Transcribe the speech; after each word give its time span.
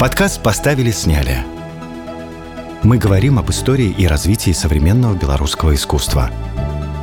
Подкаст 0.00 0.42
«Поставили-сняли». 0.42 1.38
Мы 2.82 2.98
говорим 2.98 3.38
об 3.38 3.50
истории 3.50 3.94
и 3.96 4.06
развитии 4.06 4.52
современного 4.52 5.14
белорусского 5.14 5.74
искусства. 5.74 6.30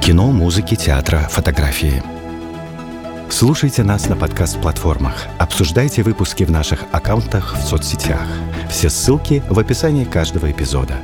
Кино, 0.02 0.32
музыки, 0.32 0.76
театра, 0.76 1.28
фотографии. 1.30 2.04
Слушайте 3.30 3.84
нас 3.84 4.10
на 4.10 4.16
подкаст-платформах. 4.16 5.28
Обсуждайте 5.40 6.04
выпуски 6.04 6.44
в 6.44 6.52
наших 6.52 6.84
аккаунтах 6.92 7.56
в 7.58 7.62
соцсетях. 7.62 8.28
Все 8.70 8.90
ссылки 8.90 9.42
в 9.50 9.60
описании 9.60 10.06
каждого 10.06 10.52
эпизода. 10.52 10.96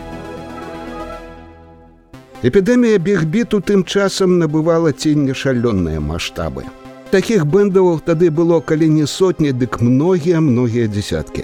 Эпідэмія 2.41 2.97
бігбіту 3.03 3.59
тым 3.59 3.83
часам 3.83 4.39
набывала 4.39 4.93
ценне 4.95 5.35
шалёныя 5.35 5.99
маштабы. 5.99 6.63
Такіх 7.11 7.43
бэндаў 7.43 7.99
тады 8.05 8.31
было 8.31 8.61
калі 8.61 8.87
не 8.87 9.07
сотні, 9.07 9.51
дык 9.51 9.81
многія 9.81 10.39
многія 10.39 10.87
дзясяткі. 10.87 11.43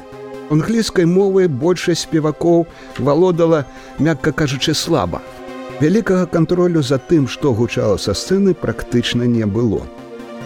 Англійскай 0.50 1.06
мовай 1.06 1.46
большасць 1.46 2.08
спевакоў 2.08 2.66
валодала, 2.98 3.64
мякка 3.98 4.32
кажучы 4.32 4.74
слаба. 4.74 5.22
Вялікага 5.80 6.26
кантролю 6.26 6.82
за 6.82 6.98
тым, 6.98 7.28
што 7.30 7.54
гучала 7.54 7.96
са 8.02 8.12
сцэны 8.18 8.54
практычна 8.58 9.30
не 9.30 9.46
было. 9.46 9.86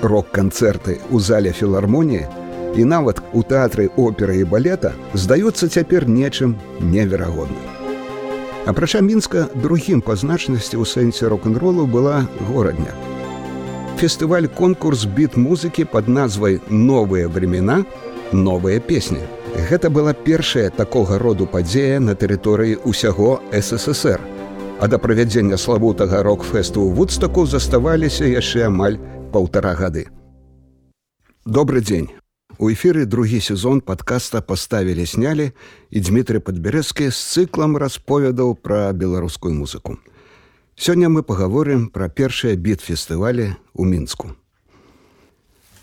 Рок-канцэрты 0.02 1.00
ў 1.08 1.18
зале 1.24 1.52
філармоніі 1.56 2.28
і 2.76 2.84
нават 2.84 3.22
у 3.32 3.40
тэатры 3.40 3.88
оперы 3.96 4.42
і 4.42 4.44
балета 4.44 4.92
здаюцца 5.14 5.72
цяпер 5.72 6.04
нечым 6.04 6.58
неверагодным. 6.80 7.64
Апрача 8.68 9.00
мінска 9.00 9.48
другім 9.54 10.04
па 10.04 10.16
значнасці 10.20 10.76
ў 10.76 10.84
сэнсе 10.84 11.32
рок-н-ролу 11.32 11.86
была 11.88 12.28
горадня. 12.52 12.92
Фестываль 13.96 14.52
конкурс 14.52 15.08
біт 15.08 15.40
музыкі 15.40 15.88
пад 15.88 16.12
назвай 16.12 16.60
новыя 16.68 17.28
времена, 17.28 17.84
новыя 18.32 18.80
песні. 18.80 19.24
Гэта 19.54 19.88
была 19.88 20.12
першая 20.12 20.70
такога 20.70 21.18
роду 21.18 21.46
падзея 21.46 22.00
на 22.02 22.18
тэрыторыі 22.18 22.82
ўсяго 22.84 23.38
ССР. 23.54 24.18
А 24.82 24.88
да 24.90 24.98
правядзення 24.98 25.56
славутага 25.56 26.26
рок-фэсту 26.26 26.82
ў 26.82 26.90
вудстаку 26.98 27.46
заставаліся 27.46 28.26
яшчэ 28.26 28.66
амаль 28.66 28.98
паўтара 29.30 29.78
гады. 29.78 30.10
Добры 31.46 31.80
дзень. 31.80 32.10
У 32.58 32.70
эфіры 32.70 33.06
другі 33.06 33.40
сезон 33.40 33.80
падкаста 33.80 34.42
паставілі 34.42 35.06
снялі 35.06 35.50
і 35.90 35.98
Дмітрый 36.02 36.42
Падбярэцкі 36.42 37.10
з 37.10 37.18
цыклам 37.18 37.78
расповядаў 37.78 38.54
пра 38.58 38.90
беларускую 38.92 39.54
музыку. 39.54 39.98
Сёння 40.74 41.08
мы 41.08 41.22
пагаворым 41.22 41.88
пра 41.94 42.10
першыя 42.10 42.58
біт-фестывалі 42.58 43.54
ў 43.74 43.82
мінску. 43.86 44.34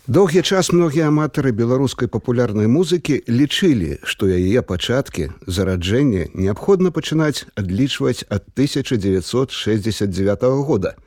Доўгі 0.08 0.42
час 0.42 0.72
многія 0.74 1.14
аматары 1.14 1.52
беларускай 1.54 2.08
папулярнай 2.10 2.66
музыкі 2.66 3.22
лічылі, 3.30 4.02
што 4.02 4.26
яе 4.26 4.58
пачаткі 4.66 5.30
зараджэнне 5.46 6.34
неабходна 6.34 6.90
пачынаць 6.90 7.46
адлічваць 7.54 8.26
ад 8.26 8.42
1969 8.58 10.42
года, 10.66 10.98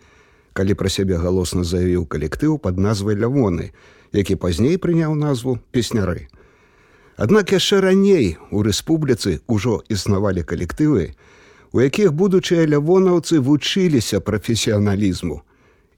калі 0.55 0.73
пра 0.79 0.87
сябе 0.87 1.19
галосна 1.19 1.67
заявіў 1.67 2.07
калектыў 2.07 2.55
пад 2.55 2.79
назвай 2.79 3.19
лявоны, 3.19 3.75
які 4.15 4.39
пазней 4.39 4.79
прыняў 4.79 5.11
назву 5.11 5.59
песняры. 5.75 6.31
Аднак 7.19 7.51
яшчэ 7.51 7.83
раней 7.83 8.39
у 8.47 8.63
рэспубліцы 8.63 9.43
ўжо 9.51 9.83
існавалі 9.91 10.47
калектывы, 10.47 11.19
у 11.75 11.83
якіх 11.83 12.15
будучыя 12.15 12.63
лявонаўцы 12.63 13.43
вучыліся 13.43 14.23
прафесіяналізму. 14.23 15.43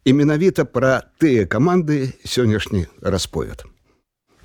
І 0.08 0.16
менавіта 0.16 0.63
пра 0.63 1.03
тыя 1.19 1.44
каманды 1.44 2.16
сённяшні 2.23 2.88
расповед. 3.03 3.67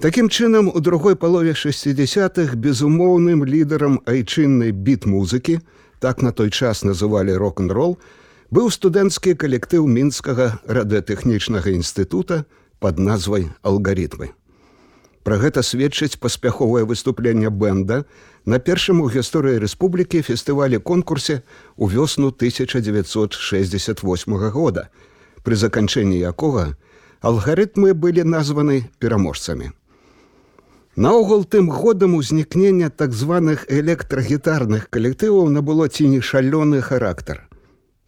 Такім 0.03 0.27
чынам, 0.27 0.67
у 0.67 0.81
другой 0.81 1.15
палове 1.15 1.55
60-х 1.55 2.59
безумоўным 2.59 3.47
лідарам 3.47 4.03
айчыннай 4.03 4.75
біт-музыкі, 4.75 5.63
так 6.03 6.23
на 6.23 6.33
той 6.33 6.51
час 6.51 6.83
называлі 6.83 7.39
рок-н-рол, 7.39 7.99
быў 8.51 8.75
студэнцкі 8.75 9.39
калектыў 9.39 9.87
мінскага 9.87 10.59
радыотэхнічнага 10.67 11.71
інстытута, 11.71 12.45
под 12.83 12.99
назвай 12.99 13.55
алгаритмы. 13.63 14.35
Пра 15.23 15.39
гэта 15.39 15.63
сведчыць 15.63 16.19
паспяховае 16.19 16.83
выступленне 16.83 17.55
бэнда 17.55 18.03
на 18.51 18.59
першым 18.59 18.99
у 18.99 19.07
гісторыі 19.07 19.63
рэспублікі 19.63 20.27
фестывалі 20.27 20.83
конкурсе 20.83 21.47
ў 21.79 21.87
вёсну 21.95 22.35
1968 22.35 24.03
года, 24.51 24.91
пры 25.43 25.57
заканчэнні 25.57 26.19
якога 26.19 26.75
алгарытмы 27.23 27.95
былі 27.95 28.25
названы 28.27 28.91
пераможцамі. 28.99 29.71
Наогул 30.97 31.45
тым 31.45 31.71
годам 31.71 32.15
узнікнення 32.15 32.91
так 32.91 33.13
званых 33.17 33.65
электрагітарных 33.73 34.91
калектываў 34.91 35.49
набыло 35.49 35.89
ці 35.89 36.09
не 36.09 36.21
шалёны 36.21 36.83
характар. 36.83 37.49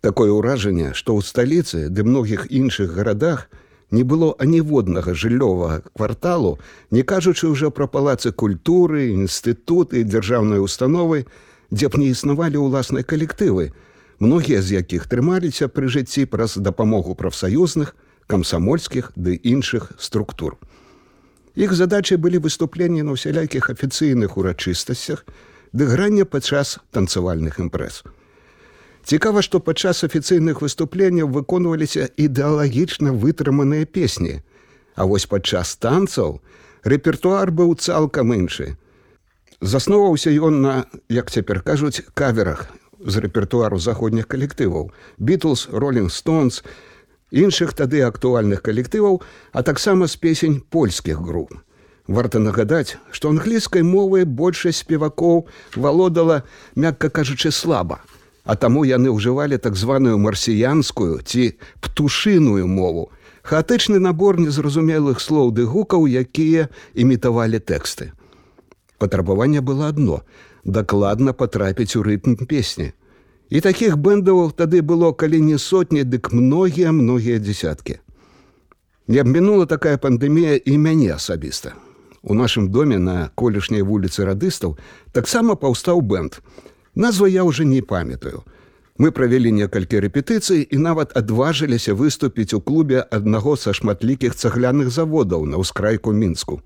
Такое 0.05 0.29
ўражанне, 0.29 0.93
што 0.93 1.17
ў 1.17 1.25
сталіцы 1.25 1.89
ды 1.89 2.05
многіх 2.05 2.45
іншых 2.53 2.93
гарадах, 2.93 3.49
не 3.91 4.03
было 4.05 4.35
аніводнага 4.37 5.15
жыллёвага 5.15 5.81
кварталу, 5.97 6.59
не 6.91 7.01
кажучы 7.01 7.49
ўжо 7.49 7.71
пра 7.71 7.87
палацы 7.87 8.33
культуры, 8.33 9.17
інстытуты, 9.17 10.05
дзяржаўнай 10.05 10.61
установы, 10.61 11.25
дзе 11.71 11.89
б 11.89 12.03
не 12.03 12.13
існавалі 12.13 12.69
ўласныя 12.69 13.01
калектывы, 13.01 13.73
многія 14.25 14.63
з 14.65 14.81
якіх 14.81 15.05
трымаліся 15.13 15.69
пры 15.69 15.93
жыцці 15.93 16.25
праз 16.33 16.57
дапамогу 16.57 17.13
прафсаюзных, 17.15 17.93
камсамольскіх 18.27 19.13
ды 19.17 19.37
іншых 19.37 19.93
структур. 20.01 20.57
Іх 21.55 21.77
задачай 21.77 22.17
былі 22.19 22.41
выступленні 22.41 23.05
на 23.05 23.15
ўсялякіх 23.15 23.69
афіцыйных 23.71 24.41
урачыстасцях 24.41 25.29
ды 25.77 25.87
грання 25.87 26.25
падчас 26.25 26.81
танцавальных 26.91 27.61
імпрэз. 27.61 28.03
Цікава, 29.05 29.43
што 29.45 29.61
падчас 29.61 30.01
афіцыйных 30.09 30.65
выступленняў 30.65 31.29
выконваліся 31.29 32.09
ідэалагічна 32.17 33.13
вытрыманыя 33.13 33.85
песні. 33.85 34.41
А 34.97 35.05
вось 35.05 35.29
падчас 35.29 35.77
танцаў 35.77 36.41
рэпертуар 36.89 37.53
быў 37.53 37.77
цалкам 37.77 38.33
іншы. 38.33 38.81
Засноваўся 39.61 40.33
ён 40.33 40.63
на, 40.65 40.75
як 41.13 41.31
цяпер 41.31 41.61
кажуць, 41.61 42.01
каверах 42.15 42.73
з 43.05 43.21
рэпертуару 43.21 43.79
заходніх 43.79 44.27
калектываў, 44.27 44.91
Бітлз, 45.19 45.69
Роллинг 45.71 46.11
Стоунс, 46.13 46.65
іншых 47.31 47.75
тады 47.77 48.01
актуальных 48.03 48.63
калектываў, 48.63 49.21
а 49.53 49.63
таксама 49.63 50.09
з 50.09 50.17
песень 50.17 50.61
польскіх 50.61 51.21
груп. 51.21 51.53
Варта 52.07 52.39
нагадаць, 52.39 52.97
што 53.11 53.31
англійскай 53.33 53.83
мовай 53.83 54.25
большасць 54.25 54.85
спевакоў 54.85 55.47
валодала, 55.77 56.43
мякка 56.77 57.09
кажучы 57.09 57.51
слаба. 57.51 58.01
А 58.45 58.57
таму 58.57 58.85
яны 58.85 59.09
ўжывалі 59.09 59.57
так 59.57 59.77
званую 59.77 60.19
марсіянскую 60.21 61.25
ці 61.25 61.57
птушыную 61.81 62.69
мову. 62.69 63.09
Хаатычны 63.41 64.01
набор 64.01 64.37
незразумелых 64.41 65.21
слоў 65.21 65.53
ды 65.53 65.65
гукаў 65.65 66.05
якія 66.05 66.69
імітавалі 66.93 67.61
тэксты 67.61 68.13
патрабаванне 68.99 69.61
было 69.61 69.89
адно 69.89 70.21
дакладна 70.65 71.33
патрапіць 71.33 71.97
у 71.97 72.03
рытм 72.03 72.37
песні 72.51 72.93
і 73.51 73.61
такіх 73.61 73.97
бэндаў 73.99 74.53
тады 74.57 74.83
было 74.83 75.13
калі 75.13 75.41
не 75.41 75.59
сотні 75.59 76.05
дык 76.05 76.33
многія 76.33 76.93
многія 76.93 77.39
дзясяткі 77.39 77.99
не 79.09 79.19
абмінула 79.25 79.67
такая 79.67 79.97
пандэмія 79.99 80.57
і 80.57 80.79
мяне 80.79 81.11
асабіста 81.15 81.75
у 82.23 82.35
нашым 82.35 82.69
доме 82.69 82.99
на 82.99 83.31
колішняй 83.35 83.83
вуліцы 83.83 84.25
радыстаў 84.25 84.79
таксама 85.13 85.55
паўстаў 85.55 86.01
бэнд 86.01 86.41
Назва 86.95 87.27
я 87.27 87.45
уже 87.45 87.65
не 87.65 87.83
памятаю. 87.83 88.45
Мы 88.99 89.11
правялі 89.11 89.51
некалькі 89.51 89.99
рэпетыцый 89.99 90.63
і 90.63 90.79
нават 90.79 91.17
адважыліся 91.19 91.95
выступіць 91.99 92.55
у 92.55 92.61
клубе 92.61 93.03
аднаго 93.03 93.57
са 93.59 93.75
шматлікіх 93.75 94.39
цагляных 94.39 94.95
заводаў 94.95 95.47
на 95.51 95.59
ўскрайку 95.59 96.15
мінску. 96.15 96.63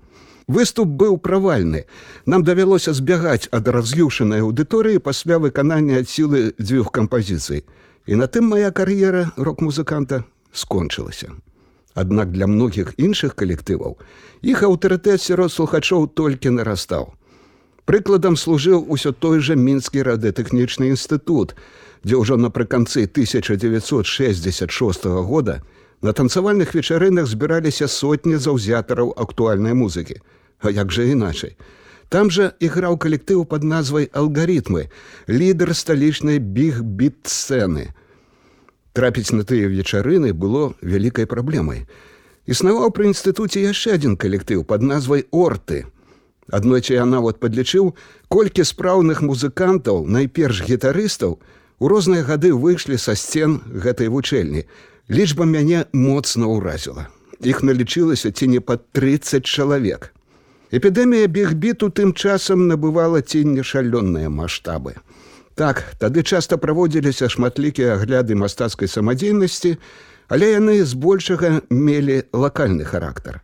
Выступ 0.49 0.89
быў 0.89 1.21
правальны. 1.21 1.85
Нам 2.25 2.43
давялося 2.43 2.93
збягаць 2.97 3.45
ад 3.53 3.69
раз'юшанай 3.69 4.41
аўдыторыі 4.41 4.97
пасля 4.97 5.37
выканання 5.37 6.01
ад 6.01 6.09
сілы 6.09 6.57
дзвюх 6.57 6.89
кампазіцый. 6.89 7.69
І 8.09 8.17
на 8.17 8.25
тым 8.25 8.49
мая 8.49 8.71
кар'ера 8.71 9.29
рок-музыканта 9.37 10.25
скончылася. 10.51 11.37
Аднак 11.93 12.33
для 12.33 12.49
многіх 12.49 12.97
іншых 12.97 13.37
калектываў 13.37 14.01
іх 14.41 14.65
аўтарытэт 14.65 15.21
сярод 15.21 15.53
слухачоў 15.53 16.09
толькі 16.17 16.57
нарастаў. 16.57 17.13
Прыкладам 17.85 18.33
служыў 18.33 18.89
усё 18.89 19.13
той 19.13 19.45
жа 19.45 19.53
мінскі 19.53 20.01
радытэхнічны 20.01 20.89
інстытут, 20.89 21.53
дзе 22.01 22.17
ўжо 22.17 22.41
напрыканцы 22.41 23.05
1966 23.05 25.05
года 25.29 25.61
на 26.01 26.13
танцавальных 26.13 26.73
вечарынах 26.73 27.29
збіраліся 27.29 27.87
сотні 27.87 28.41
заўзятараў 28.41 29.13
актуальнай 29.13 29.77
музыкі. 29.77 30.17
А 30.59 30.71
як 30.71 30.91
жа 30.91 31.03
іначай? 31.03 31.55
Там 32.09 32.31
жа 32.31 32.53
іграў 32.59 32.97
калектыў 32.97 33.45
пад 33.45 33.63
назвай 33.63 34.09
алгаритмы, 34.13 34.89
лідар 35.27 35.75
сталічнай 35.75 36.39
біг-біт-сцэны. 36.39 37.93
Трапіць 38.93 39.31
на 39.31 39.45
тыя 39.45 39.69
вечарыны 39.69 40.33
было 40.33 40.73
вялікай 40.81 41.29
праблемай. 41.29 41.85
Існаваў 42.49 42.89
пры 42.89 43.13
інстытуце 43.13 43.61
яшчэ 43.61 44.01
адзін 44.01 44.17
калектыў 44.17 44.65
пад 44.65 44.81
назвай 44.81 45.29
орты, 45.29 45.85
Аднойчы 46.51 46.95
я 46.97 47.05
нават 47.05 47.39
падлічыў, 47.39 47.93
колькі 48.27 48.65
спраўных 48.65 49.21
музыкантаў, 49.21 50.05
найперш 50.09 50.63
гітарыстаў, 50.65 51.37
у 51.79 51.87
розныя 51.87 52.25
гады 52.25 52.51
выйшлі 52.53 52.97
са 52.97 53.15
сцен 53.15 53.61
гэтай 53.69 54.09
вучэльні. 54.09 54.65
Лічба 55.09 55.45
мяне 55.45 55.85
моцна 55.93 56.49
ўразіла. 56.49 57.07
Іх 57.39 57.61
налічылася 57.63 58.33
ці 58.33 58.47
не 58.47 58.59
пад 58.59 58.89
30 58.91 59.45
чалавек. 59.45 60.11
Эпідэмія 60.69 61.25
бігбіту 61.25 61.89
тым 61.89 62.13
часам 62.13 62.67
набывала 62.69 63.25
ці 63.25 63.41
не 63.41 63.65
шалённыя 63.65 64.29
маштабы. 64.29 65.01
Так, 65.57 65.81
тады 65.97 66.21
часта 66.21 66.61
праводзіліся 66.61 67.25
шматлікія 67.25 67.97
агляды 67.97 68.37
мастацкай 68.37 68.87
самадзейнасці, 68.87 69.81
але 70.29 70.53
яны 70.53 70.85
збольшага 70.85 71.65
мелі 71.73 72.21
лакальны 72.31 72.85
характар. 72.85 73.41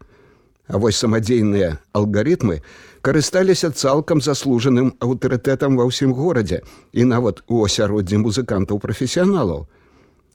А 0.69 0.77
вось 0.77 1.01
самадзейныя 1.01 1.81
алгарытмы 1.98 2.62
карысталіся 3.01 3.74
цалкам 3.74 4.22
заслужаным 4.22 4.94
аўтарытэтам 5.01 5.81
ва 5.81 5.89
ўсім 5.89 6.13
горадзе 6.13 6.62
і 6.94 7.10
нават 7.10 7.42
у 7.50 7.66
асяроддзі 7.66 8.22
музыкантаў 8.22 8.77
прафесіяналаў. 8.86 9.66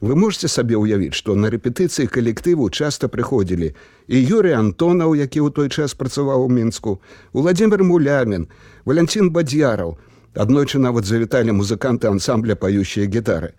Вы 0.01 0.17
можете 0.17 0.49
сабе 0.49 0.81
ўявіць, 0.81 1.13
што 1.13 1.35
на 1.37 1.51
рэпетыцыі 1.53 2.09
калектыву 2.09 2.71
часта 2.73 3.09
прыходзілі 3.13 3.69
і 4.09 4.17
Юрый 4.17 4.57
Антонаў, 4.57 5.13
які 5.13 5.45
ў 5.45 5.53
той 5.53 5.69
час 5.69 5.93
працаваў 5.93 6.45
у 6.45 6.49
мінску, 6.49 7.01
Владимир 7.37 7.85
Мулямін, 7.85 8.49
Валянцін 8.89 9.29
Бадзяраў, 9.29 9.99
аднойчы 10.33 10.81
нават 10.81 11.05
завіталі 11.05 11.53
музыканты 11.53 12.09
ансамбля 12.09 12.57
пающыя 12.57 13.05
гітары. 13.13 13.53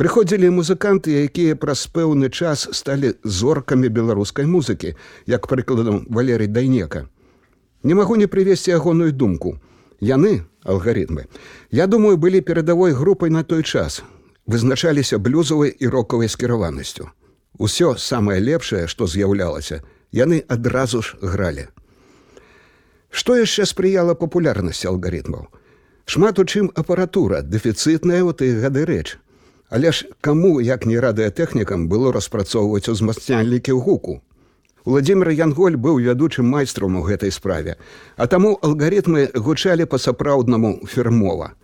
Прыходзілі 0.00 0.48
музыканты, 0.56 1.20
якія 1.28 1.54
праз 1.54 1.84
пэўны 1.92 2.32
час 2.32 2.64
сталі 2.72 3.12
зоркамі 3.22 3.92
беларускай 3.92 4.48
музыкі, 4.48 4.96
як 5.28 5.46
прыкладам 5.52 6.08
Валерый 6.08 6.48
Дайнека. 6.48 7.06
Не 7.84 7.94
магу 7.94 8.16
не 8.16 8.26
прывесці 8.26 8.72
ягоную 8.72 9.12
думку. 9.12 9.60
Яны, 10.00 10.48
алгарытмы, 10.64 11.28
я 11.70 11.86
думаю, 11.86 12.16
былі 12.16 12.40
перадавой 12.40 12.92
групай 12.92 13.30
на 13.30 13.44
той 13.44 13.62
час, 13.62 14.02
вызначаліся 14.46 15.18
блюзавай 15.18 15.70
і 15.78 15.88
рокавай 15.88 16.28
скіраванасцю. 16.28 17.10
Усё 17.58 17.96
самае 17.96 18.40
лепшае, 18.40 18.86
што 18.88 19.06
з'яўлялася, 19.06 19.80
яны 20.12 20.42
адразу 20.48 21.02
ж 21.02 21.16
гралі. 21.22 21.68
Што 23.10 23.36
яшчэ 23.38 23.64
спрыяла 23.70 24.14
папулярнасці 24.18 24.90
алгарытмаў? 24.90 25.46
Шмат 26.04 26.38
у 26.38 26.44
чым 26.44 26.70
апаратура, 26.74 27.40
дэфіцытная 27.42 28.20
ў 28.26 28.34
тыя 28.34 28.58
гады 28.60 28.84
рэч. 28.84 29.16
Але 29.70 29.92
ж 29.92 30.10
каму, 30.20 30.60
як 30.60 30.84
не 30.84 30.98
радыятэхнікам 31.00 31.88
было 31.88 32.12
распрацоўваць 32.12 32.90
узмацняльнікі 32.90 33.72
ў 33.72 33.80
гуку. 33.80 34.20
Владимир 34.84 35.30
Янголь 35.30 35.78
быў 35.80 36.02
вядучым 36.04 36.44
майстром 36.44 36.96
у 37.00 37.02
гэтай 37.06 37.32
справе, 37.32 37.78
а 38.16 38.26
таму 38.26 38.58
алгарытмы 38.60 39.30
гучалі 39.32 39.86
па-сапраўднаму 39.88 40.84
фірмова. 40.84 41.54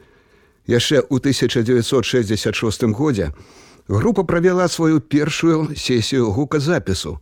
Яшчэ 0.67 1.01
ў 1.01 1.17
1966 1.19 2.85
годзе 2.93 3.33
група 3.89 4.25
правяла 4.25 4.69
сваю 4.69 5.01
першую 5.01 5.77
сесію 5.77 6.31
гуказапісу 6.31 7.19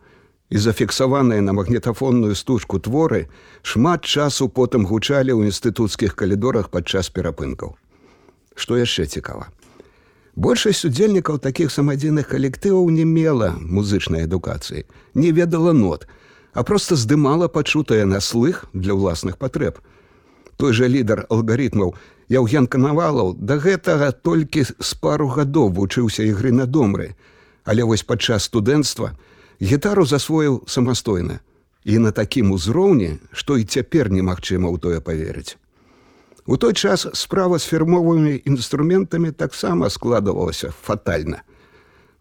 і 0.51 0.59
зафіксаваныя 0.59 1.41
на 1.41 1.53
магнітафонную 1.53 2.35
стужку 2.35 2.81
творы 2.81 3.29
шмат 3.63 4.05
часу 4.05 4.49
потым 4.49 4.89
гучалі 4.89 5.33
ў 5.37 5.53
інстытуцкіх 5.53 6.17
калідорах 6.17 6.69
падчас 6.73 7.13
перапынкаў. 7.13 7.77
Што 8.57 8.81
яшчэ 8.81 9.07
цікава. 9.07 9.53
Большасць 10.39 10.87
удзельнікаў 10.87 11.39
такіх 11.43 11.73
самадзейных 11.75 12.29
калектываў 12.31 12.89
не 12.95 13.05
мела 13.05 13.55
музычнай 13.59 14.25
адукацыі, 14.25 14.87
не 15.15 15.33
ведала 15.33 15.73
нот, 15.73 16.07
а 16.55 16.63
проста 16.63 16.97
здымала 16.97 17.49
пачутае 17.49 18.05
на 18.07 18.21
слых 18.21 18.65
для 18.73 18.95
ўласных 18.95 19.37
патрэб. 19.37 19.83
Той 20.59 20.75
жа 20.75 20.91
лідар 20.91 21.25
алгарытмаў 21.31 21.95
Яўген 22.29 22.67
канавалаў 22.69 23.33
да 23.41 23.57
гэтага 23.57 24.13
толькі 24.13 24.67
з 24.69 24.91
пару 25.01 25.29
гадоў 25.33 25.73
вучыўся 25.73 26.27
ігры 26.29 26.53
на 26.53 26.67
домры, 26.67 27.15
але 27.65 27.89
вось 27.89 28.05
падчас 28.05 28.51
студэнцтва 28.51 29.15
гітару 29.63 30.05
засвоіў 30.05 30.65
самастойна 30.69 31.41
і 31.89 31.99
на 32.05 32.13
такім 32.13 32.53
узроўні, 32.53 33.17
што 33.33 33.57
і 33.57 33.65
цяпер 33.65 34.13
немагчыма 34.13 34.69
ў 34.69 34.77
тое 34.77 35.01
паверыць. 35.01 35.57
У 36.45 36.57
той 36.57 36.77
час 36.77 37.07
справа 37.17 37.57
з 37.59 37.65
фірмовымі 37.65 38.37
інструментамі 38.45 39.33
таксама 39.33 39.89
складывалася 39.89 40.69
фатальна. 40.85 41.41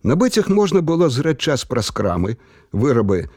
Набыць 0.08 0.40
іх 0.40 0.48
можна 0.48 0.80
было 0.80 1.12
зрэць 1.12 1.44
час 1.44 1.68
праз 1.68 1.92
крамы, 1.92 2.40
вырабы 2.72 3.28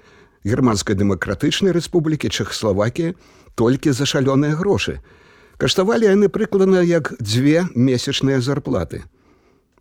германскай 0.47 0.95
дэмакратычнай 0.95 1.75
рэспублікі 1.75 2.31
Чехславакія 2.31 3.19
толькі 3.61 3.93
за 3.93 4.09
шалёныя 4.09 4.57
грошы. 4.57 5.01
Каштавалі 5.61 6.09
яны 6.09 6.33
прыкладна 6.33 6.81
як 6.81 7.13
дзве 7.21 7.69
месячныя 7.77 8.41
зарплаты. 8.41 9.05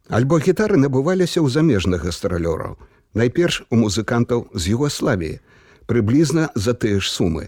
Альбо 0.09 0.39
гітары 0.43 0.75
набываліся 0.75 1.39
ў 1.39 1.47
замежных 1.47 2.03
гастралёраў, 2.03 2.75
найперш 3.15 3.63
у 3.71 3.79
музыкантаў 3.79 4.49
з 4.51 4.75
Югославіі, 4.75 5.39
прыблізна 5.87 6.49
за 6.55 6.75
тыя 6.75 6.99
ж 6.99 7.07
сумы. 7.07 7.47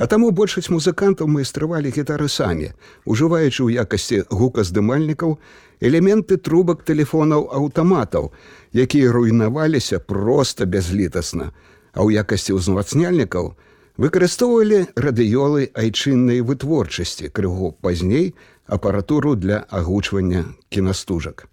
А 0.00 0.08
таму 0.10 0.30
большасць 0.30 0.72
музыкантаў 0.72 1.28
майстравалі 1.28 1.92
гітары 1.92 2.30
самі, 2.32 2.72
ужываючы 3.04 3.68
ў 3.68 3.84
якасці 3.84 4.24
гуказдымальнікаў 4.32 5.36
элементы 5.84 6.40
трубак 6.40 6.88
тэлефонаў 6.88 7.52
аўтаматаў, 7.52 8.32
якія 8.72 9.12
руйнаваліся 9.12 10.00
проста 10.00 10.64
бязлітасна, 10.64 11.52
а 11.92 12.00
ў 12.00 12.24
якасці 12.24 12.56
ўзмацняльнікаў 12.58 13.54
выкарыстоўвалі 13.96 14.90
радыёлы 14.98 15.70
айчыннай 15.70 16.42
вытворчасці 16.42 17.30
крыгу 17.30 17.74
пазней 17.80 18.34
апаратуру 18.66 19.34
для 19.36 19.64
агучвання 19.70 20.44
кінастужак. 20.68 21.48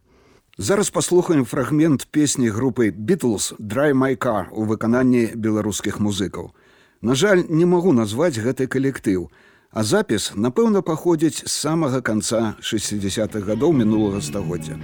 Зараз 0.57 0.89
паслухаем 0.89 1.45
фрагмент 1.45 2.07
песні 2.11 2.49
групы 2.49 2.89
Beatles 2.89 3.53
Dry 3.59 3.93
Майка 3.93 4.47
у 4.51 4.65
выкананні 4.65 5.31
беларускіх 5.35 5.99
музыкаў. 5.99 6.51
На 7.01 7.15
жаль, 7.15 7.45
не 7.49 7.65
магу 7.65 7.93
назваць 7.93 8.37
гэты 8.37 8.67
калектыў, 8.67 9.29
а 9.71 9.83
запіс, 9.83 10.33
напэўна, 10.35 10.81
паходзіць 10.81 11.45
з 11.45 11.51
самага 11.51 12.01
канца 12.01 12.55
60-х 12.61 13.41
гадоў 13.41 13.73
мінулага 13.73 14.21
стагоддзя. 14.21 14.77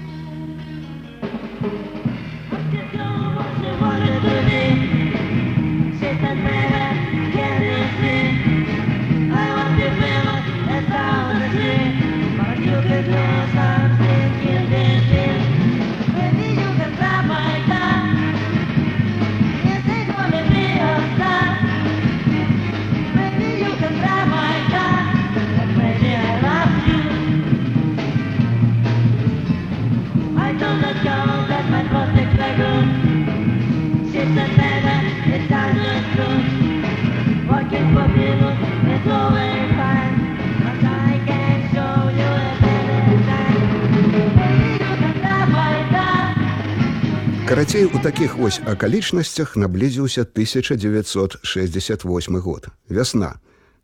Карацей, 47.57 47.85
у 47.85 47.99
такіх 48.03 48.37
вось 48.37 48.61
акалічнасцях 48.65 49.57
наблізіўся 49.57 50.21
1968 50.21 52.37
год. 52.37 52.67
Вясна, 52.89 53.33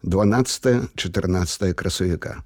12-14 0.04 1.74
красавіка. 1.74 2.44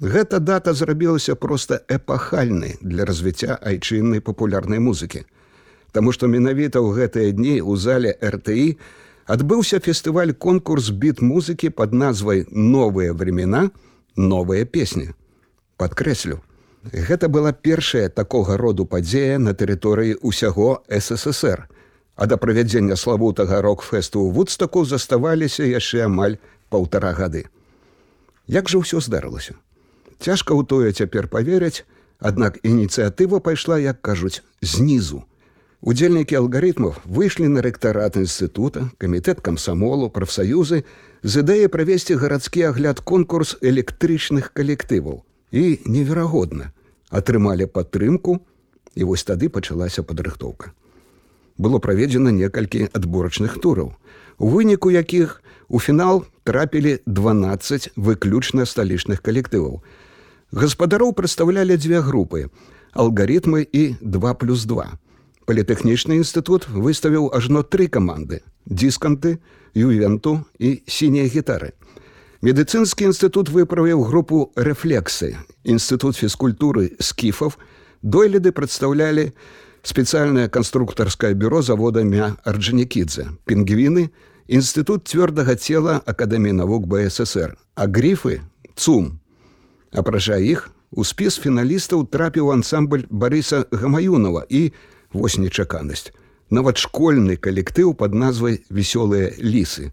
Гэта 0.00 0.40
дата 0.40 0.72
зрабілася 0.72 1.34
проста 1.34 1.84
эпахальнай 1.84 2.80
для 2.80 3.04
развіцця 3.04 3.58
айчыннай 3.60 4.24
папулярнай 4.24 4.80
музыкі. 4.80 5.28
Таму 5.92 6.16
што 6.16 6.32
менавіта 6.32 6.80
ў 6.80 6.96
гэтыя 6.96 7.36
дні 7.36 7.60
ў 7.60 7.76
зале 7.76 8.16
РТІ 8.16 8.80
адбыўся 9.28 9.84
фестываль 9.84 10.32
конкурс 10.32 10.88
біт 10.88 11.20
музыкі 11.20 11.68
пад 11.68 11.92
назвай 11.92 12.48
новыя 12.48 13.12
времена, 13.12 13.68
новыя 14.16 14.64
песні. 14.64 15.12
Падкрэслю, 15.76 16.40
Гэта 16.82 17.28
была 17.28 17.52
першая 17.52 18.08
такога 18.08 18.56
роду 18.56 18.84
падзея 18.84 19.38
на 19.38 19.54
тэрыторыі 19.54 20.18
ўсяго 20.18 20.82
ССР. 20.90 21.68
А 22.16 22.26
да 22.26 22.36
правядзення 22.36 22.96
славутага 22.98 23.62
рок-фэсту 23.62 24.18
ў 24.18 24.34
вудстаку 24.34 24.82
заставаліся 24.84 25.62
яшчэ 25.62 26.10
амаль 26.10 26.42
паўтара 26.74 27.14
гады. 27.14 27.46
Як 28.50 28.66
жа 28.66 28.82
ўсё 28.82 28.98
здарылася? 28.98 29.54
Цяжка 30.18 30.58
ў 30.58 30.66
тое 30.66 30.90
цяпер 30.90 31.30
паверыць, 31.30 31.86
аднак 32.18 32.58
ініцыятыва 32.66 33.38
пайшла, 33.38 33.78
як 33.78 34.02
кажуць, 34.02 34.42
знізу. 34.60 35.22
Удзельнікі 35.86 36.34
алгарытмаў 36.42 36.98
выйшлі 37.06 37.46
на 37.46 37.62
рэктарат 37.62 38.18
інстытута, 38.18 38.90
камітэт 38.98 39.38
камсамолу, 39.38 40.10
прафсаюзы, 40.10 40.82
з 41.22 41.32
ідэі 41.46 41.70
правесці 41.70 42.18
гарадскі 42.18 42.74
агляд 42.74 42.98
конкурс 43.06 43.54
электрычных 43.62 44.50
калектываў 44.50 45.22
і 45.52 45.78
неверагодна 45.84 46.72
атрымалі 47.12 47.68
падтрымку 47.68 48.40
і 48.96 49.04
вось 49.04 49.24
тады 49.28 49.48
пачалася 49.48 50.02
падрыхтоўка. 50.02 50.72
Было 51.60 51.78
праведзена 51.78 52.32
некалькі 52.32 52.88
адборачных 52.92 53.60
тураў 53.60 53.92
у 54.38 54.48
выніку 54.48 54.90
якіх 54.90 55.42
у 55.68 55.80
фінал 55.80 56.24
трапілі 56.44 56.98
12 57.06 57.92
выключна 57.96 58.66
сталічных 58.66 59.22
калектываў. 59.22 59.84
Гаспадароў 60.52 61.12
прадстаўлялі 61.12 61.76
дзве 61.76 62.00
групы 62.00 62.48
алгарытмы 62.92 63.62
і 63.64 63.96
2 64.00 64.34
плюс 64.40 64.64
2 64.64 64.88
палітэхнічны 65.46 66.18
інстытут 66.20 66.68
выставіў 66.68 67.30
ажно 67.36 67.62
тры 67.62 67.88
каманды 67.88 68.40
дисканты 68.66 69.38
ювенту 69.74 70.44
і 70.58 70.82
сінія 70.86 71.26
гітары 71.26 71.72
медыцынскі 72.42 73.06
інстытут 73.06 73.50
выправіў 73.54 74.02
групу 74.02 74.50
рэфлексы 74.58 75.38
інстытут 75.62 76.18
фізкультуры 76.18 76.90
скіфов 76.98 77.54
дойліды 78.02 78.50
прадстаўлялі 78.50 79.30
спецыяльнае 79.86 80.48
канструктарскае 80.50 81.34
бюро 81.38 81.62
завода 81.62 82.02
мя 82.02 82.34
арджанікідзе 82.42 83.30
пінгвіны 83.46 84.10
інстытут 84.50 85.06
цвёрдага 85.06 85.54
цела 85.54 86.02
акадэміі 86.02 86.58
навук 86.58 86.90
бСр 86.90 87.54
а 87.74 87.86
грифы 87.86 88.42
цум. 88.74 89.20
Апража 89.92 90.36
іх 90.36 90.70
у 90.90 91.04
спіс 91.04 91.38
фіналістаў 91.38 92.06
трапіў 92.10 92.50
ансамбль 92.52 93.06
барыса 93.08 93.64
гамаюнова 93.70 94.44
і 94.48 94.72
вось 95.12 95.38
нечаканасць 95.38 96.10
нават 96.50 96.76
школьны 96.76 97.38
калектыў 97.38 97.94
под 97.94 98.14
назвай 98.14 98.60
вясёлыя 98.68 99.32
лісы. 99.38 99.92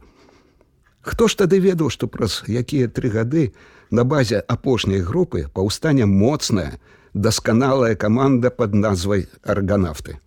Хто 1.02 1.28
ж 1.28 1.38
тады 1.40 1.60
ведаў, 1.60 1.90
што 1.90 2.08
праз 2.08 2.44
якія 2.48 2.88
тры 2.88 3.10
гады 3.10 3.52
на 3.92 4.04
базе 4.04 4.40
апошняй 4.40 5.02
групы 5.02 5.48
паўстане 5.54 6.06
моцная, 6.06 6.80
дасканалая 7.14 7.96
каманда 7.96 8.50
под 8.50 8.74
назвай 8.74 9.28
арганафты. 9.44 10.20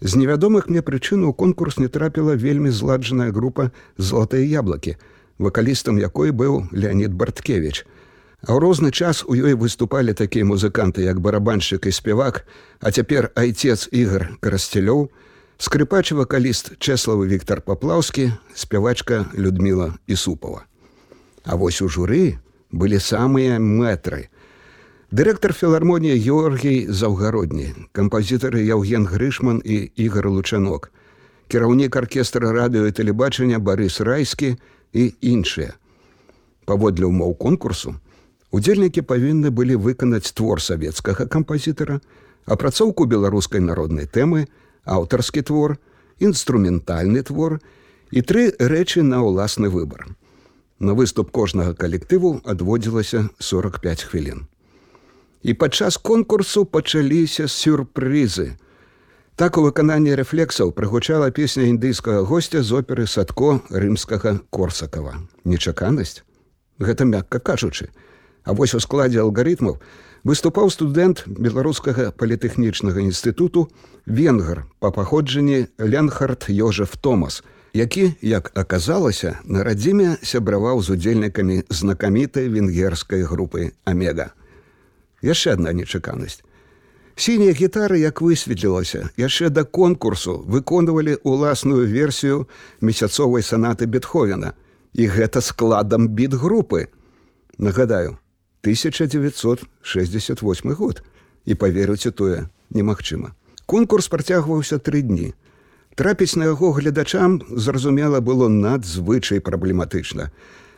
З 0.00 0.16
невядомых 0.16 0.68
мне 0.68 0.82
прычын 0.82 1.24
у 1.24 1.32
конкурс 1.32 1.78
не 1.78 1.88
трапіла 1.88 2.36
вельмі 2.36 2.70
зладжаная 2.70 3.32
група 3.32 3.72
золотыя 3.96 4.44
яблакі, 4.44 4.96
вакалістам 5.38 5.98
якой 5.98 6.30
быў 6.30 6.68
Леонид 6.72 7.14
Барткевич, 7.14 7.86
А 8.46 8.54
ў 8.54 8.62
розны 8.62 8.92
час 8.92 9.24
у 9.26 9.34
ёй 9.34 9.56
выступалі 9.58 10.12
такія 10.14 10.44
музыканты, 10.44 11.02
як 11.02 11.18
барабаншчык 11.18 11.88
і 11.88 11.92
спявак, 11.92 12.44
а 12.78 12.92
цяпер 12.92 13.32
айцец 13.34 13.88
ігр 13.90 14.38
карасцелёў, 14.38 15.08
скрыпач 15.58 16.12
вакаліст 16.12 16.76
Чэславы 16.78 17.26
Віктор 17.26 17.60
Паплаўскі, 17.60 18.32
спявачка 18.54 19.26
Людміла 19.34 19.94
Ісупова. 20.06 20.64
А 21.44 21.56
вось 21.56 21.82
у 21.82 21.88
журы 21.88 22.38
былі 22.70 23.00
самыя 23.00 23.58
мэтры. 23.58 24.28
Дырэктар 25.10 25.54
філармоніі 25.54 26.18
Георгій 26.18 26.90
Заўгародні, 26.90 27.74
кампазітары 27.92 28.66
Яўген 28.66 29.06
Грышман 29.06 29.62
і 29.64 29.90
Ігар 29.96 30.28
Лучанок, 30.28 30.90
кіраўнік 31.48 31.96
аркестра 31.96 32.50
радыё 32.50 32.90
і 32.90 32.92
тэлебачання 32.92 33.62
Барыс 33.62 34.02
Райскі 34.02 34.58
і 34.92 35.14
іншыя. 35.20 35.78
Паводле 36.66 37.06
ўмоў 37.06 37.38
конкурсу, 37.38 37.94
Удзельнікі 38.50 39.02
павінны 39.02 39.50
былі 39.50 39.76
выканаць 39.76 40.32
твор 40.32 40.62
савецкага 40.62 41.26
кампазітара, 41.26 42.00
апрацоўку 42.46 43.04
беларускай 43.04 43.60
народнай 43.60 44.06
тэмы, 44.06 44.46
аўтарскі 44.86 45.42
твор, 45.42 45.76
інструментальны 46.18 47.22
твор 47.26 47.58
і 48.10 48.22
тры 48.22 48.54
рэчы 48.58 49.02
на 49.02 49.20
ўласны 49.26 49.68
выбар. 49.68 50.06
На 50.78 50.94
выступ 50.94 51.30
кожнага 51.30 51.74
калектыву 51.74 52.40
адводзілася 52.44 53.28
45 53.38 54.02
хвілін. 54.02 54.46
І 55.42 55.54
падчас 55.54 55.96
конкурсу 55.96 56.64
пачаліся 56.64 57.48
сюрпрызы. 57.48 58.56
Так 59.36 59.58
у 59.58 59.62
выкананні 59.62 60.16
рэфлексаў 60.16 60.72
прыгучала 60.72 61.30
песня 61.30 61.68
індыйскага 61.68 62.24
госця 62.24 62.62
з 62.62 62.72
оперы 62.72 63.06
садко 63.06 63.60
рымскага 63.68 64.40
корсакава. 64.50 65.20
Нечаканасць. 65.44 66.24
Гэта 66.78 67.04
мякка 67.04 67.38
кажучы, 67.38 67.88
А 68.46 68.54
вось 68.54 68.74
у 68.74 68.80
складзе 68.80 69.20
алгарытмаў 69.20 69.80
выступаў 70.26 70.70
студэнт 70.74 71.22
беларускага 71.30 72.10
палітэхнічнага 72.18 72.98
інстытуту 72.98 73.68
венгар 74.06 74.66
па 74.82 74.90
паходжанні 74.90 75.66
Ленхард 75.78 76.50
Йожеф 76.50 76.96
Томас, 76.98 77.44
які, 77.72 78.14
як 78.22 78.50
аказалася, 78.58 79.38
на 79.44 79.62
радзіме 79.62 80.16
сябраваў 80.22 80.82
з 80.82 80.98
удзельнікамі 80.98 81.62
знакамітай 81.70 82.50
венгерскай 82.50 83.22
групы 83.22 83.70
Амега. 83.84 84.34
Яшчэ 85.22 85.54
адна 85.54 85.70
нечаканасць. 85.70 86.42
Сінія 87.14 87.54
гітары, 87.54 88.02
як 88.02 88.20
высветлілася, 88.20 89.08
яшчэ 89.16 89.48
да 89.54 89.62
конкурсу 89.62 90.42
выконвалі 90.42 91.22
ўласную 91.22 91.86
версію 91.86 92.50
месяцовай 92.82 93.46
санаты 93.46 93.86
Бетховена. 93.86 94.52
І 94.92 95.06
гэта 95.06 95.40
складам 95.40 96.08
біт-групы. 96.08 96.88
Нагадаю, 97.58 98.18
1968 98.66 100.74
год 100.74 101.06
і 101.46 101.54
паверыце 101.54 102.10
тое 102.10 102.50
немагчыма. 102.74 103.38
Конкурс 103.66 104.08
працягваўся 104.10 104.78
тры 104.82 105.02
дні. 105.06 105.34
Трапіць 105.94 106.36
на 106.36 106.44
яго 106.50 106.72
гледачам 106.74 107.42
зразумела 107.50 108.20
было 108.20 108.48
надзвычай 108.48 109.40
праблематычна. 109.40 110.30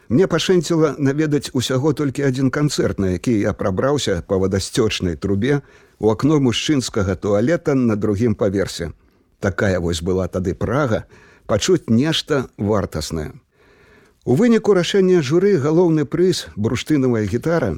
Мне 0.09 0.27
пашэнціла 0.29 0.95
наведаць 0.99 1.51
усяго 1.53 1.93
толькі 1.93 2.23
адзін 2.29 2.51
канцэрт, 2.53 2.99
на 3.01 3.11
які 3.17 3.41
я 3.41 3.53
прабраўся 3.53 4.23
па 4.29 4.37
вадасцёчнай 4.37 5.17
трубе 5.17 5.61
у 5.99 6.11
акно 6.13 6.41
мужчынскага 6.41 7.17
туалета 7.17 7.75
на 7.75 7.97
другім 7.97 8.35
паверсе. 8.35 8.93
Такая 9.41 9.81
вось 9.81 10.03
была 10.03 10.29
тады 10.29 10.55
прага 10.55 11.05
пачуць 11.47 11.89
нешта 11.89 12.49
вартаснае. 12.57 13.33
У 14.29 14.35
выніку 14.37 14.75
рашэння 14.77 15.23
журы 15.25 15.55
галоўны 15.57 16.03
прыз 16.05 16.39
бурштынавая 16.65 17.23
гітара 17.33 17.69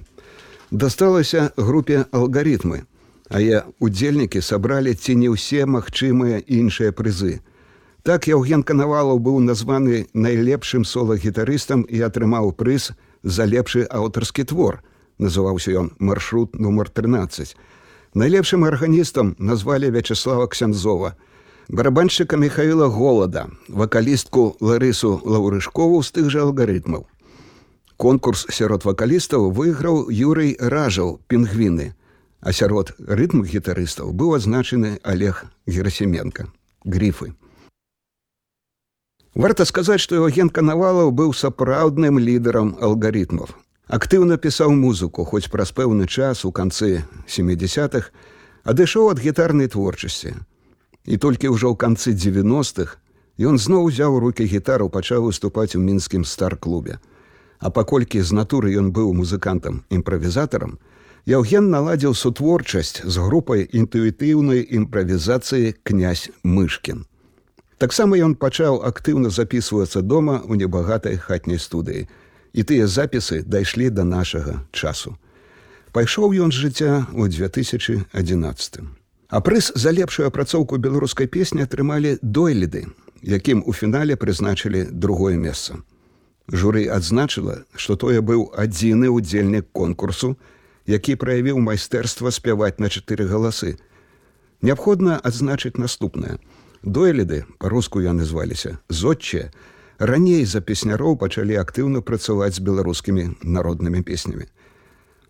дасталася 0.73 1.43
групе 1.57 2.01
алгарытмы, 2.11 2.81
а 3.31 3.39
я 3.39 3.61
удзельнікі 3.79 4.43
сабралі 4.43 4.95
ці 4.99 5.15
не 5.21 5.31
ўсе 5.31 5.63
магчымыя 5.71 6.43
іншыя 6.43 6.91
прызы. 6.91 7.39
Так 8.03 8.27
Яўген 8.27 8.67
Канавалаў 8.67 9.23
быў 9.23 9.39
названы 9.47 10.11
найлепшым 10.11 10.83
солагітарыстам 10.83 11.87
і 11.87 12.03
атрымаў 12.11 12.51
прыз 12.59 12.91
за 13.23 13.47
лепшы 13.47 13.87
аўтарскі 13.87 14.43
твор. 14.51 14.83
Называўся 15.23 15.71
ён 15.71 15.95
маршрут 16.03 16.59
нумар 16.59 16.91
13. 16.91 17.55
Найлепшым 18.19 18.67
арганістам 18.67 19.37
назвалі 19.39 19.95
Вячеслава 19.95 20.51
Ксянзова, 20.51 21.15
барабаншчыка 21.71 22.37
Михаила 22.37 22.89
голода 22.89 23.49
вакалістку 23.69 24.57
ларысу 24.61 25.21
лаўрышкову 25.25 26.03
з 26.03 26.11
тых 26.11 26.31
жа 26.31 26.43
алгарытмаў. 26.43 27.07
Конкурс 27.97 28.47
сярод 28.51 28.85
вакалістаў 28.85 29.51
выйграў 29.55 30.11
юрый 30.11 30.57
ражаў 30.59 31.21
пінгвіны 31.29 31.95
а 32.41 32.53
сярод 32.53 32.93
рытм 32.99 33.45
гітарыстаў 33.45 34.11
быў 34.11 34.35
адзначаны 34.35 34.99
олег 35.05 35.45
герасеменко 35.67 36.49
грифы 36.85 37.37
варта 39.35 39.65
сказаць 39.65 40.01
што 40.03 40.27
ген 40.27 40.51
канавалаў 40.51 41.15
быў 41.15 41.35
сапраўдным 41.37 42.19
лідарам 42.19 42.75
алгарытмаў. 42.81 43.47
Актыўна 43.87 44.39
пісаў 44.39 44.75
музыку 44.75 45.25
хоць 45.25 45.51
праз 45.51 45.71
пэўны 45.71 46.07
час 46.07 46.45
у 46.45 46.51
канцы 46.51 47.05
70-х 47.27 48.11
адышоў 48.65 49.11
ад 49.15 49.23
гітарнай 49.23 49.71
творчасці 49.71 50.35
І 51.11 51.19
толькі 51.19 51.51
ўжо 51.51 51.75
ў 51.75 51.77
канцы 51.77 52.15
90-х 52.15 52.95
ён 53.43 53.59
зноў 53.59 53.91
узяў 53.91 54.23
рукі 54.23 54.47
гітару, 54.47 54.87
пачаў 54.87 55.27
выступаць 55.27 55.75
у 55.75 55.83
мінскім 55.83 56.23
стар-клубе. 56.23 57.03
А 57.59 57.75
паколькі 57.75 58.23
з 58.23 58.31
натуры 58.31 58.71
ён 58.79 58.95
быў 58.95 59.11
музыкантам 59.19 59.83
імправізатарам, 59.91 60.79
Яўген 61.29 61.69
наладзіў 61.69 62.15
сутворчасць 62.17 63.03
з 63.05 63.17
групай 63.21 63.69
інтуітыўнай 63.69 64.65
імправізацыі 64.65 65.75
князь 65.85 66.31
мышкін. 66.43 67.05
Таксама 67.77 68.17
ён 68.17 68.35
пачаў 68.35 68.81
актыўна 68.85 69.29
записывацца 69.29 70.01
дома 70.01 70.41
ў 70.41 70.57
небагатай 70.65 71.21
хатняй 71.21 71.61
студыі. 71.61 72.09
І 72.53 72.61
тыя 72.65 72.87
запісы 72.87 73.43
дайшлі 73.45 73.91
да 73.91 74.05
нашага 74.05 74.65
часу. 74.73 75.17
Пайшоў 75.93 76.33
ён 76.35 76.51
з 76.51 76.67
жыцця 76.67 77.07
ў 77.13 77.29
2011. 77.29 79.00
А 79.31 79.41
прыз 79.41 79.71
за 79.75 79.93
лепшую 79.95 80.27
апрацоўку 80.27 80.77
беларускай 80.83 81.31
песні 81.31 81.63
атрымалі 81.63 82.19
дойліды, 82.23 82.87
якім 83.23 83.63
у 83.67 83.73
фінале 83.73 84.17
прызначылі 84.19 84.89
другое 84.91 85.37
месца. 85.39 85.79
Журы 86.51 86.89
адзначыла, 86.91 87.63
што 87.79 87.95
тое 87.95 88.19
быў 88.27 88.51
адзіны 88.59 89.07
ўдзельнік 89.15 89.71
конкурсу, 89.71 90.35
які 90.91 91.15
праявіў 91.15 91.63
майстэрства 91.63 92.35
спяваць 92.35 92.83
на 92.83 92.91
чатыры 92.91 93.31
галасы. 93.31 93.79
Неабходна 94.67 95.21
адзначыць 95.23 95.79
наступнае. 95.79 96.43
Дойліды 96.83 97.45
па-руску 97.63 98.03
яны 98.03 98.27
зваліся 98.27 98.81
зодчыя, 98.89 99.53
раней 99.99 100.43
за 100.45 100.59
песняроў 100.61 101.15
пачалі 101.23 101.55
актыўна 101.63 102.03
працаваць 102.03 102.59
з 102.59 102.67
беларускімі 102.67 103.31
народнымі 103.45 104.03
песнямі. 104.03 104.51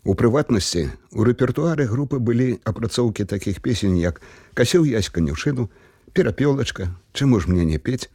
У 0.03 0.15
прыватнасці 0.17 0.89
у 1.13 1.23
рэпертуары 1.27 1.85
групы 1.85 2.17
былі 2.17 2.57
апрацоўкі 2.65 3.25
такіх 3.29 3.61
песень, 3.61 3.97
як 4.01 4.21
касеў 4.57 4.85
яська 4.89 5.21
нюшыну, 5.21 5.69
перапёлачка, 6.13 6.89
чаму 7.13 7.39
ж 7.39 7.49
мне 7.49 7.65
не 7.65 7.77
пець. 7.77 8.09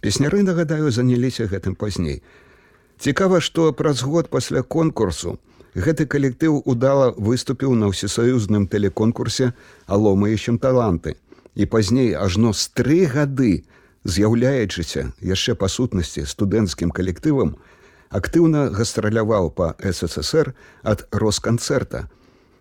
Песняры, 0.00 0.42
нагадаю, 0.46 0.90
заняліся 0.94 1.50
гэтым 1.50 1.74
пазней. 1.74 2.22
Цікава, 3.02 3.40
што 3.40 3.72
праз 3.72 4.06
год 4.06 4.30
пасля 4.30 4.62
конкурсу 4.62 5.38
гэты 5.74 6.06
калектыў 6.06 6.62
удала 6.64 7.10
выступіў 7.18 7.74
на 7.74 7.90
ўсесаюзным 7.90 8.70
тэлеконкурсе 8.70 9.52
аломаючым 9.86 10.62
таланты. 10.62 11.18
І 11.58 11.66
пазней 11.66 12.14
ажно 12.14 12.52
з 12.54 12.70
тры 12.70 13.02
гады, 13.10 13.66
з'яўляючыся 14.06 15.10
яшчэ 15.18 15.58
па 15.58 15.66
сутнасці 15.66 16.22
студэнцкім 16.22 16.94
калектывам, 16.94 17.56
актыўна 18.10 18.70
гастраляваў 18.70 19.50
па 19.50 19.74
ССР 19.80 20.54
ад 20.82 21.06
росканцэрта, 21.10 22.08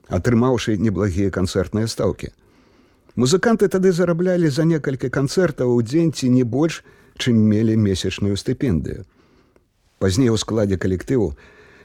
атрымаўшы 0.10 0.78
неблагія 0.78 1.30
канцэртныя 1.30 1.88
стаўкі. 1.88 2.32
Музыканты 3.16 3.68
тады 3.72 3.92
зараблялі 3.96 4.50
за 4.52 4.66
некалькі 4.68 5.10
канцэртаў 5.10 5.72
у 5.72 5.82
дзень 5.82 6.12
ці 6.12 6.30
не 6.30 6.44
больш, 6.44 6.84
чым 7.18 7.40
мелі 7.40 7.75
месячную 7.80 8.36
стыпендыю. 8.36 9.06
Пазней 10.00 10.30
у 10.30 10.38
складзе 10.38 10.78
калектыву, 10.78 11.38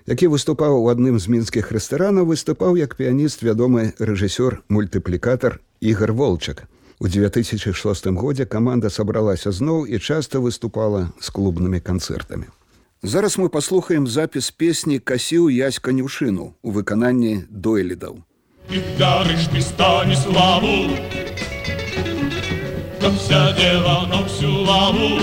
які 0.07 0.27
выступаў 0.27 0.83
у 0.83 0.89
адным 0.91 1.21
з 1.23 1.31
мінскіх 1.31 1.71
рэстаранаў, 1.71 2.27
выступаў 2.27 2.75
як 2.77 2.97
піяніст 2.99 3.47
вядомы 3.47 3.95
рэжысёр 3.99 4.63
мультыплікатар 4.69 5.61
Ігар 5.81 6.13
Волчак. 6.13 6.67
У 6.99 7.09
2006 7.09 8.07
годзе 8.19 8.45
каманда 8.45 8.91
сабралася 8.91 9.53
зноў 9.53 9.87
і 9.87 9.99
часта 9.99 10.43
выступала 10.43 11.13
з 11.21 11.31
клубнымі 11.31 11.81
канцэртамі. 11.81 12.51
Зараз 13.03 13.39
мы 13.39 13.49
паслухаем 13.49 14.07
запіс 14.07 14.51
песні 14.51 14.99
касіў 15.01 15.49
ясь 15.49 15.79
канюшыну 15.81 16.53
у 16.61 16.71
выкананні 16.71 17.49
дойлідаў. 17.49 18.21
Дарыш 18.99 19.49
пістане 19.49 20.17
славу 20.17 20.93
Там 23.01 23.17
вся 23.17 23.57
дева 23.57 24.07
на 24.13 24.21
всю 24.29 24.53
лаву 24.53 25.19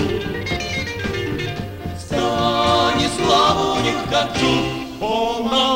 Стане 2.02 3.08
славу 3.16 3.78
не 3.86 3.94
хочу 4.10 4.52
Полна 4.98 5.67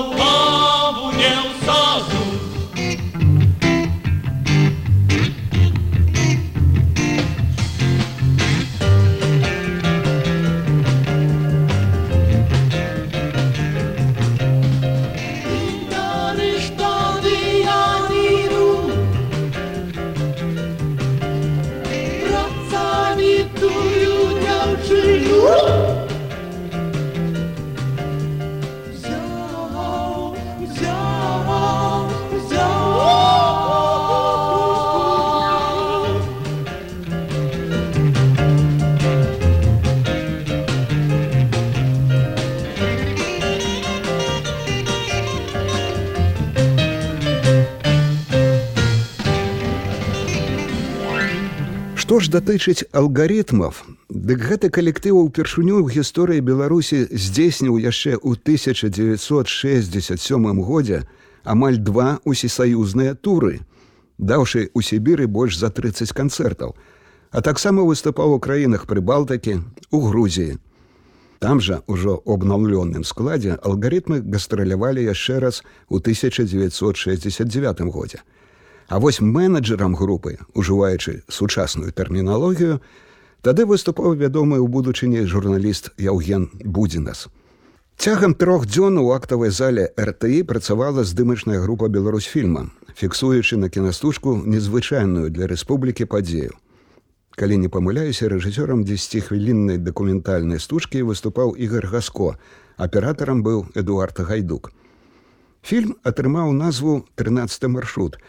датычыць 52.33 52.89
алгарытмаў, 52.97 53.77
дык 54.09 54.41
гэты 54.49 54.73
калектыў 54.73 55.21
упершыню 55.21 55.85
ў 55.85 55.93
гісторыі 55.93 56.41
Беларусі 56.41 57.05
здзейсніў 57.13 57.77
яшчэ 57.77 58.17
ў 58.17 58.41
1967 58.41 60.65
годзе 60.65 61.05
амаль 61.45 61.77
два 61.77 62.25
усесаюзныя 62.25 63.13
туры, 63.15 63.61
даўшы 64.17 64.73
у 64.73 64.81
Сібіры 64.81 65.29
больш 65.29 65.61
за 65.61 65.69
30 65.69 66.09
канцэртаў, 66.17 66.73
а 67.33 67.41
таксама 67.41 67.83
выступаў 67.85 68.37
у 68.37 68.41
краінах 68.41 68.87
Прыбалтакі, 68.89 69.61
у 69.91 70.01
Грузіі. 70.09 70.57
Там 71.43 71.61
жа 71.61 71.83
ўжо 71.91 72.23
обнаўлённым 72.25 73.05
складзе 73.05 73.59
алгарытмы 73.61 74.23
гастралявалі 74.25 75.05
яшчэ 75.05 75.39
раз 75.43 75.65
у 75.89 75.99
1969 75.99 77.81
годзе. 77.93 78.23
А 78.93 78.99
вось 78.99 79.23
менеджерам 79.23 79.95
групы, 79.97 80.37
ужываючы 80.53 81.23
сучасную 81.27 81.93
тэрміналогію, 81.97 82.83
тады 83.41 83.65
выступаў 83.65 84.13
вядомы 84.21 84.61
ў 84.61 84.69
будучыні 84.69 85.25
журналіст 85.25 85.97
Яўген 85.97 86.53
Будзінас. 86.61 87.33
Цягам 87.97 88.37
трох 88.37 88.69
дзён 88.69 89.01
у 89.01 89.09
актавай 89.17 89.49
зале 89.49 89.89
РТІ 89.97 90.43
працавала 90.45 91.09
здымачная 91.09 91.65
група 91.65 91.89
Беларусьфільма, 91.89 92.69
фіксуючы 92.93 93.57
на 93.57 93.73
кінастужку 93.73 94.37
незвычайную 94.37 95.33
для 95.33 95.49
рэспублікі 95.49 96.05
падзею. 96.05 96.53
Калі 97.33 97.65
не 97.65 97.73
памыляюся 97.73 98.29
рэжысёрам 98.29 98.85
10хвіліннай 98.85 99.81
дакументальнай 99.81 100.61
стужкі 100.61 101.01
выступаў 101.09 101.57
Ігар 101.57 101.89
Гаско, 101.89 102.37
аператарам 102.77 103.41
быў 103.41 103.73
Эдуард 103.73 104.21
Гайдук. 104.21 104.69
Фільм 105.65 105.97
атрымаў 106.05 106.53
назву 106.53 107.09
13 107.17 107.73
маршрут, 107.73 108.21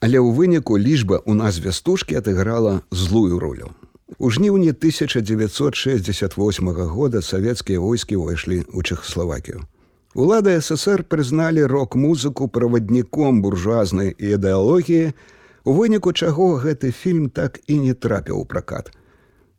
Але 0.00 0.18
ў 0.18 0.32
выніку 0.34 0.78
лічба 0.78 1.20
ў 1.22 1.34
назве 1.34 1.72
стужкі 1.72 2.18
адыграла 2.18 2.82
злую 2.90 3.38
ролю. 3.38 3.70
У 4.18 4.30
жніўні 4.30 4.70
1968 4.70 6.68
года 6.70 7.22
савецкія 7.22 7.80
войскі 7.80 8.16
ўвайшлі 8.16 8.64
ў 8.68 8.82
Чехаславакію. 8.82 9.64
Улады 10.14 10.60
ССР 10.62 11.02
прызналі 11.02 11.66
рок-музыку 11.66 12.46
правадніком 12.46 13.42
буржуазнай 13.42 14.14
ідэалогіі, 14.14 15.10
у 15.64 15.72
выніку 15.74 16.12
чаго 16.12 16.54
гэты 16.62 16.92
фільм 16.92 17.30
так 17.30 17.58
і 17.66 17.78
не 17.82 17.94
трапіў 17.94 18.38
у 18.38 18.44
пракат. 18.44 18.92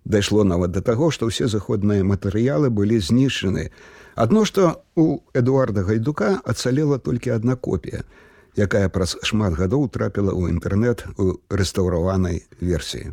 Дайшло 0.05 0.43
нават 0.43 0.71
да 0.71 0.81
таго, 0.81 1.09
што 1.11 1.27
ўсе 1.27 1.49
заходныя 1.51 2.05
матэрыялы 2.05 2.69
былі 2.69 3.01
знішчаны. 3.01 3.73
Адно 4.15 4.45
што 4.45 4.85
у 4.95 5.19
Эдуарда 5.33 5.83
Гайдука 5.83 6.39
ацалела 6.45 6.99
толькі 7.03 7.35
адна 7.35 7.57
копія, 7.57 8.05
якая 8.55 8.89
праз 8.89 9.17
шмат 9.23 9.55
гадоў 9.59 9.87
трапіла 9.91 10.31
ў 10.31 10.55
інтэрнэт 10.55 11.05
у 11.19 11.39
рэстаўраванай 11.51 12.43
версіі. 12.59 13.11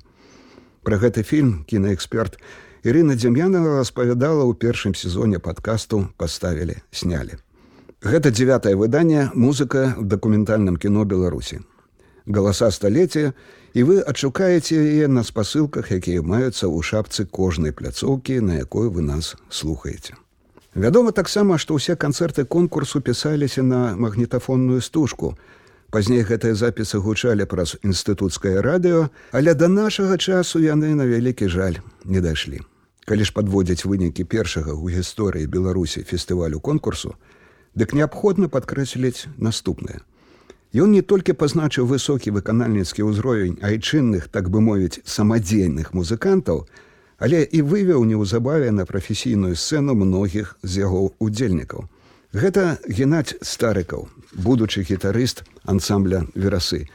Пра 0.82 0.98
гэты 0.98 1.22
фільм 1.22 1.64
кінаэксперт 1.70 2.38
Ірына 2.82 3.14
Дзям'янова 3.14 3.78
распавядала 3.78 4.42
ў 4.42 4.58
першым 4.58 4.94
сезоне 4.98 5.38
падкасту 5.38 6.10
паставілі 6.18 6.82
снялі. 6.90 7.38
Гэта 8.02 8.34
дзявятае 8.34 8.74
выданне 8.74 9.30
музыка 9.34 9.94
в 9.96 10.06
дакументальным 10.10 10.76
кіно 10.76 11.04
Беларусі. 11.06 11.62
Галаса 12.26 12.70
сталеця 12.74 13.34
і 13.74 13.86
вы 13.86 14.02
адшукаеце 14.02 14.74
яе 14.74 15.06
на 15.06 15.22
спасылках, 15.22 15.94
якія 15.94 16.26
маюцца 16.26 16.66
ў 16.66 16.82
шапцы 16.82 17.24
кожнай 17.26 17.70
пляцоўкі, 17.70 18.42
на 18.42 18.58
якой 18.62 18.90
вы 18.90 19.06
нас 19.06 19.38
слухаеце. 19.50 20.18
Вядома 20.74 21.12
таксама, 21.12 21.58
што 21.60 21.76
ўсе 21.76 21.96
канцэрты 22.00 22.44
конкурсу 22.48 23.00
пісаліся 23.00 23.62
на 23.62 23.92
магнітафонную 23.96 24.80
стужку. 24.80 25.36
Пазней 25.92 26.24
гэтыя 26.24 26.56
запісы 26.56 26.96
гучалі 26.96 27.44
праз 27.44 27.76
інстытуцкае 27.84 28.64
радыё, 28.64 29.12
але 29.36 29.52
да 29.52 29.68
нашага 29.68 30.16
часу 30.16 30.64
яны 30.64 30.96
на 30.96 31.04
вялікі 31.04 31.48
жаль 31.52 31.76
не 32.04 32.24
дайшлі. 32.24 32.64
Калі 33.04 33.24
ж 33.28 33.34
падводзяць 33.36 33.84
вынікі 33.84 34.24
першага 34.24 34.72
ў 34.72 34.96
гісторыі 34.96 35.44
Беларусі 35.44 36.08
фестывалю 36.08 36.56
конкурсу, 36.64 37.20
дык 37.76 37.92
неабходна 37.92 38.48
падкрэсліць 38.48 39.28
наступнае. 39.36 40.00
Ён 40.72 40.96
не 40.96 41.04
толькі 41.04 41.36
пазначыў 41.36 41.84
высокі 41.84 42.32
выканальніцкі 42.32 43.04
ўзровень 43.04 43.60
айчынных, 43.60 44.32
так 44.32 44.48
бы 44.48 44.64
мовіць, 44.64 45.04
самадзейных 45.04 45.92
музыкантаў, 45.92 46.64
але 47.22 47.46
і 47.46 47.62
вывеў 47.62 48.02
неўзабаве 48.02 48.74
на 48.74 48.82
прафесійную 48.82 49.54
сцэну 49.54 49.94
многіх 49.94 50.56
з 50.62 50.82
яго 50.82 51.14
удзельнікаў. 51.22 51.86
Гэта 52.34 52.82
геннадзь 52.88 53.38
старыкаў, 53.46 54.08
будучы 54.34 54.82
гітарыст 54.82 55.44
ансамбля 55.62 56.26
верасы. 56.34 56.90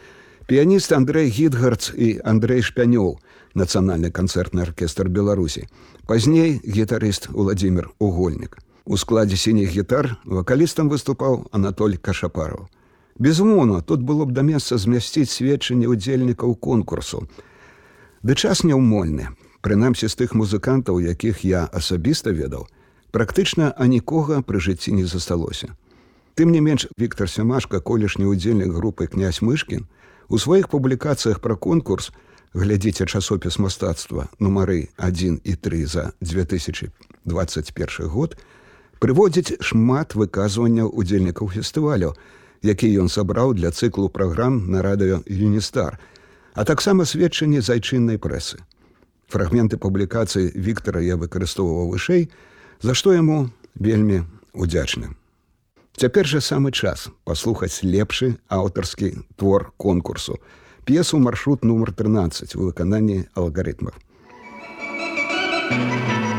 Піяніст 0.48 0.92
Андрей 0.92 1.32
Гідгарц 1.32 1.96
і 1.96 2.20
Андрей 2.28 2.60
Шпянёў, 2.60 3.16
нацыянальны 3.56 4.12
канцэртны 4.12 4.68
аркестр 4.68 5.08
Беларусі. 5.08 5.68
Пазней 6.08 6.60
гітарыст 6.60 7.32
Владзімир 7.32 7.90
Угольнік. 8.00 8.60
У 8.84 8.98
складзе 8.98 9.40
сініх 9.40 9.72
гітар 9.72 10.18
вакалістам 10.26 10.92
выступаў 10.92 11.48
Анатоль 11.52 11.96
Кашапараў. 11.96 12.68
Безумоўна, 13.16 13.82
тут 13.82 14.04
было 14.04 14.26
б 14.26 14.36
да 14.36 14.44
месца 14.44 14.76
змясціць 14.76 15.32
сведчанне 15.32 15.88
ўдзельнікаў 15.88 16.56
конкурсу. 16.60 17.28
Ды 18.24 18.36
час 18.36 18.68
няўмольны 18.68 19.32
Прынамсі 19.68 20.08
з 20.08 20.16
тых 20.16 20.32
музыкантаў, 20.32 21.04
якіх 21.04 21.44
я 21.44 21.68
асабіста 21.76 22.32
ведаў, 22.32 22.72
практычна 23.12 23.76
анікога 23.76 24.40
пры 24.40 24.62
жыцці 24.64 24.94
не 24.96 25.04
засталося. 25.04 25.76
Тым 26.40 26.56
не 26.56 26.62
менш 26.64 26.88
Віктор 26.96 27.28
Сямашка, 27.28 27.84
колішні 27.84 28.32
ўдзельнік 28.32 28.72
групы 28.72 29.12
князь 29.12 29.44
мышкін, 29.44 29.84
у 30.32 30.40
сваіх 30.40 30.72
публікацыях 30.72 31.44
пра 31.44 31.60
конкурс 31.60 32.16
глядзіце 32.56 33.12
часопіс 33.12 33.60
мастацтва 33.60 34.32
нумары 34.40 34.88
1 34.96 35.44
і 35.44 35.56
3 35.60 35.84
за 35.84 36.16
2021 36.24 38.08
год, 38.08 38.40
прыводзіць 39.04 39.60
шмат 39.60 40.16
выказванняў 40.16 40.96
удзельнікаў 40.96 41.52
фестывалю, 41.52 42.16
які 42.64 42.88
ён 43.04 43.12
сабраў 43.12 43.52
для 43.52 43.76
цыклу 43.76 44.08
праграм 44.08 44.64
на 44.72 44.80
радыё 44.80 45.28
Юністар, 45.28 46.00
а 46.56 46.64
таксама 46.64 47.04
сведчанні 47.04 47.60
зайчыннай 47.60 48.16
прэсы. 48.16 48.64
Фрагменты 49.28 49.78
публікацыі 49.78 50.52
Віктора 50.56 51.04
я 51.04 51.20
выкарыстоўваў 51.20 51.92
вышэй, 51.92 52.30
за 52.80 52.94
што 52.96 53.14
яму 53.14 53.50
вельмі 53.76 54.24
удзячны. 54.54 55.12
Цяпер 55.98 56.30
жа 56.30 56.40
самы 56.40 56.72
час 56.72 57.10
паслухаць 57.26 57.84
лепшы 57.84 58.38
аўтарскі 58.48 59.14
твор 59.36 59.74
конкурсу, 59.78 60.40
п'есу 60.86 61.20
маршрут 61.20 61.66
нумар 61.66 61.92
13 61.92 62.56
у 62.56 62.72
выкананні 62.72 63.28
алгарытмаў. 63.36 63.94
Thank 65.68 66.32
you. 66.32 66.37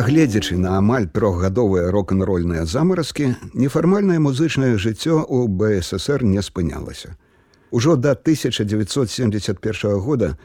Нягледзячы 0.00 0.56
на 0.56 0.78
амаль 0.78 1.10
трохгадовыя 1.12 1.90
рок-н-рольныя 1.92 2.64
замаразкі, 2.64 3.34
нефармальнае 3.52 4.16
музычнае 4.16 4.80
жыццё 4.80 5.28
ў 5.28 5.44
БССР 5.44 6.24
не 6.24 6.40
спынялася. 6.40 7.20
Ужо 7.70 7.96
да 8.00 8.16
1971 8.16 10.00
года 10.00 10.38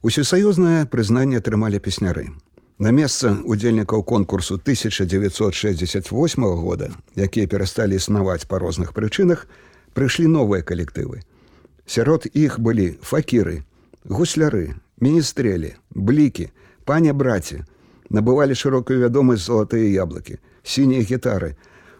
усесаюзнае 0.00 0.88
прызнанне 0.88 1.44
атрымалі 1.44 1.76
песняры. 1.76 2.32
На 2.78 2.88
месца 2.88 3.36
удзельнікаў 3.44 4.00
конкурсу 4.00 4.56
1968 4.56 6.46
года, 6.64 6.88
якія 7.12 7.44
перасталі 7.46 8.00
існаваць 8.00 8.48
па 8.48 8.56
розных 8.64 8.96
прычынах, 8.96 9.44
прыйшлі 9.92 10.24
новыя 10.24 10.64
калектывы. 10.64 11.20
Сярод 11.84 12.24
іх 12.32 12.56
былі 12.56 12.96
факіры, 13.04 13.60
гусляры, 14.08 14.80
міністрелі, 15.04 15.76
блікі, 15.92 16.48
паня 16.88 17.12
браці, 17.12 17.68
набывалі 18.12 18.54
шырокую 18.54 19.00
вядомасць 19.00 19.46
залатыя 19.48 19.88
яблыкі, 20.04 20.38
сінія 20.62 21.02
гітары, 21.02 21.56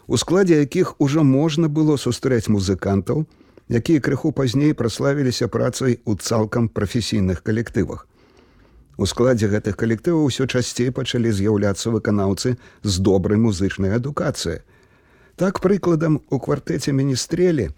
у 0.07 0.17
складзе 0.17 0.59
якіх 0.61 0.95
ужо 1.01 1.23
можна 1.23 1.67
было 1.67 1.97
сустрэць 1.97 2.47
музыкантаў, 2.53 3.25
якія 3.69 3.99
крыху 3.99 4.31
пазней 4.31 4.73
праславіліся 4.73 5.47
працай 5.47 5.99
у 6.05 6.15
цалкам 6.15 6.69
прафесійных 6.69 7.41
калектывах. 7.43 8.07
У 8.97 9.05
складзе 9.09 9.49
гэтых 9.49 9.75
калектываў 9.75 10.29
усё 10.29 10.45
часцей 10.45 10.91
пачалі 10.91 11.33
з'яўляцца 11.33 11.89
выканаўцы 11.89 12.57
з 12.83 12.93
добрай 13.01 13.41
музычнай 13.41 13.95
адукацыі. 13.97 14.61
Так 15.35 15.59
прыкладам 15.65 16.21
у 16.29 16.37
квартэце 16.37 16.93
міністрелі 16.93 17.71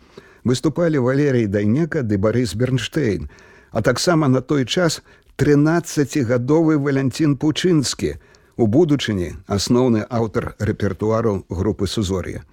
выступалі 0.44 1.00
валерій 1.00 1.48
дайнека 1.48 2.04
ды 2.04 2.20
Барыс 2.20 2.56
Бернштейн, 2.56 3.30
а 3.72 3.82
таксама 3.82 4.28
на 4.28 4.42
той 4.42 4.66
час 4.66 5.02
13гадовы 5.36 6.78
валянцін 6.80 7.36
пучынскі 7.36 8.14
у 8.56 8.68
будучыні 8.72 9.34
асноўны 9.52 10.04
аўтар 10.08 10.54
рэпертуару 10.64 11.34
групы 11.50 11.88
сузор'я 11.92 12.44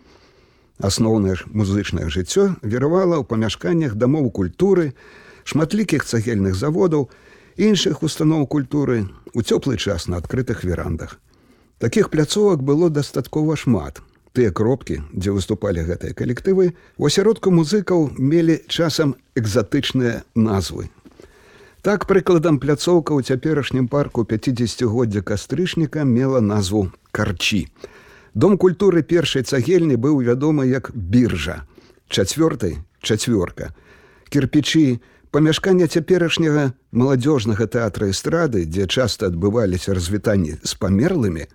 асноўнае 0.88 1.37
ж 1.38 1.47
музычнае 1.47 2.09
жыццё 2.11 2.47
веравала 2.62 3.23
ў 3.23 3.25
памяшканнях 3.33 3.95
дамоў 3.95 4.27
культуры 4.38 4.87
шматлікіх 5.47 6.03
цагельных 6.03 6.59
заводаў 6.59 7.07
іншых 7.68 8.03
устаноў 8.03 8.49
культуры 8.51 9.07
у 9.31 9.47
цёплы 9.47 9.77
час 9.77 10.09
на 10.09 10.18
адкрытых 10.18 10.64
верандах. 10.64 11.21
Таких 11.79 12.11
пляцовак 12.11 12.62
было 12.62 12.90
дастаткова 12.90 13.55
шмат. 13.57 14.03
Тыя 14.33 14.51
кропкі 14.51 15.03
дзе 15.12 15.31
выступалі 15.31 15.87
гэтыя 15.87 16.18
калектывы 16.18 16.75
у 16.99 17.07
асяродку 17.07 17.55
музыкаў 17.55 18.11
мелі 18.18 18.59
часам 18.66 19.14
экзатычныя 19.37 20.25
назвы 20.35 20.90
Так 21.83 22.05
прыкладам 22.07 22.61
пляцоўка 22.62 23.11
ў 23.11 23.27
цяперашнім 23.27 23.88
парку 23.90 24.23
50годдзя 24.23 25.18
кастрычніка 25.27 26.05
мела 26.07 26.38
назву 26.38 26.95
карчі. 27.11 27.66
Дом 28.38 28.55
культуры 28.55 29.03
першай 29.03 29.42
цагельні 29.42 29.99
быў 29.99 30.23
вядомы 30.23 30.71
як 30.71 30.95
біржа. 30.95 31.66
Чацвёртай 32.07 32.79
чацвёрка. 33.03 33.75
Кірпічы, 34.31 35.03
памяшкання 35.35 35.90
цяперашняга 35.90 36.71
маладзёжнага 36.95 37.66
тэатра 37.66 38.14
эстрады, 38.14 38.62
дзе 38.62 38.87
часта 38.87 39.27
адбываліся 39.27 39.90
развітанні 39.90 40.62
з 40.62 40.79
памерлымі, 40.79 41.51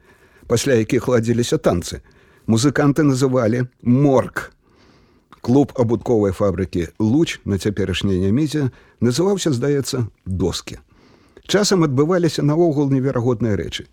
пасля 0.51 0.75
якіх 0.83 1.07
ладзіліся 1.07 1.55
танцы. 1.55 2.03
Музыканты 2.51 3.07
называлі 3.07 3.71
морг 3.79 4.51
клуб 5.41 5.71
абутковай 5.75 6.31
фабрыкі 6.31 6.89
луч 6.99 7.39
на 7.45 7.57
цяперашняй 7.57 8.19
нямізе 8.19 8.69
называўся 9.01 9.53
здаецца 9.53 10.07
доскі 10.25 10.81
часам 11.47 11.83
адбываліся 11.87 12.43
наогул 12.43 12.91
неверагодныя 12.91 13.55
рэчы. 13.55 13.87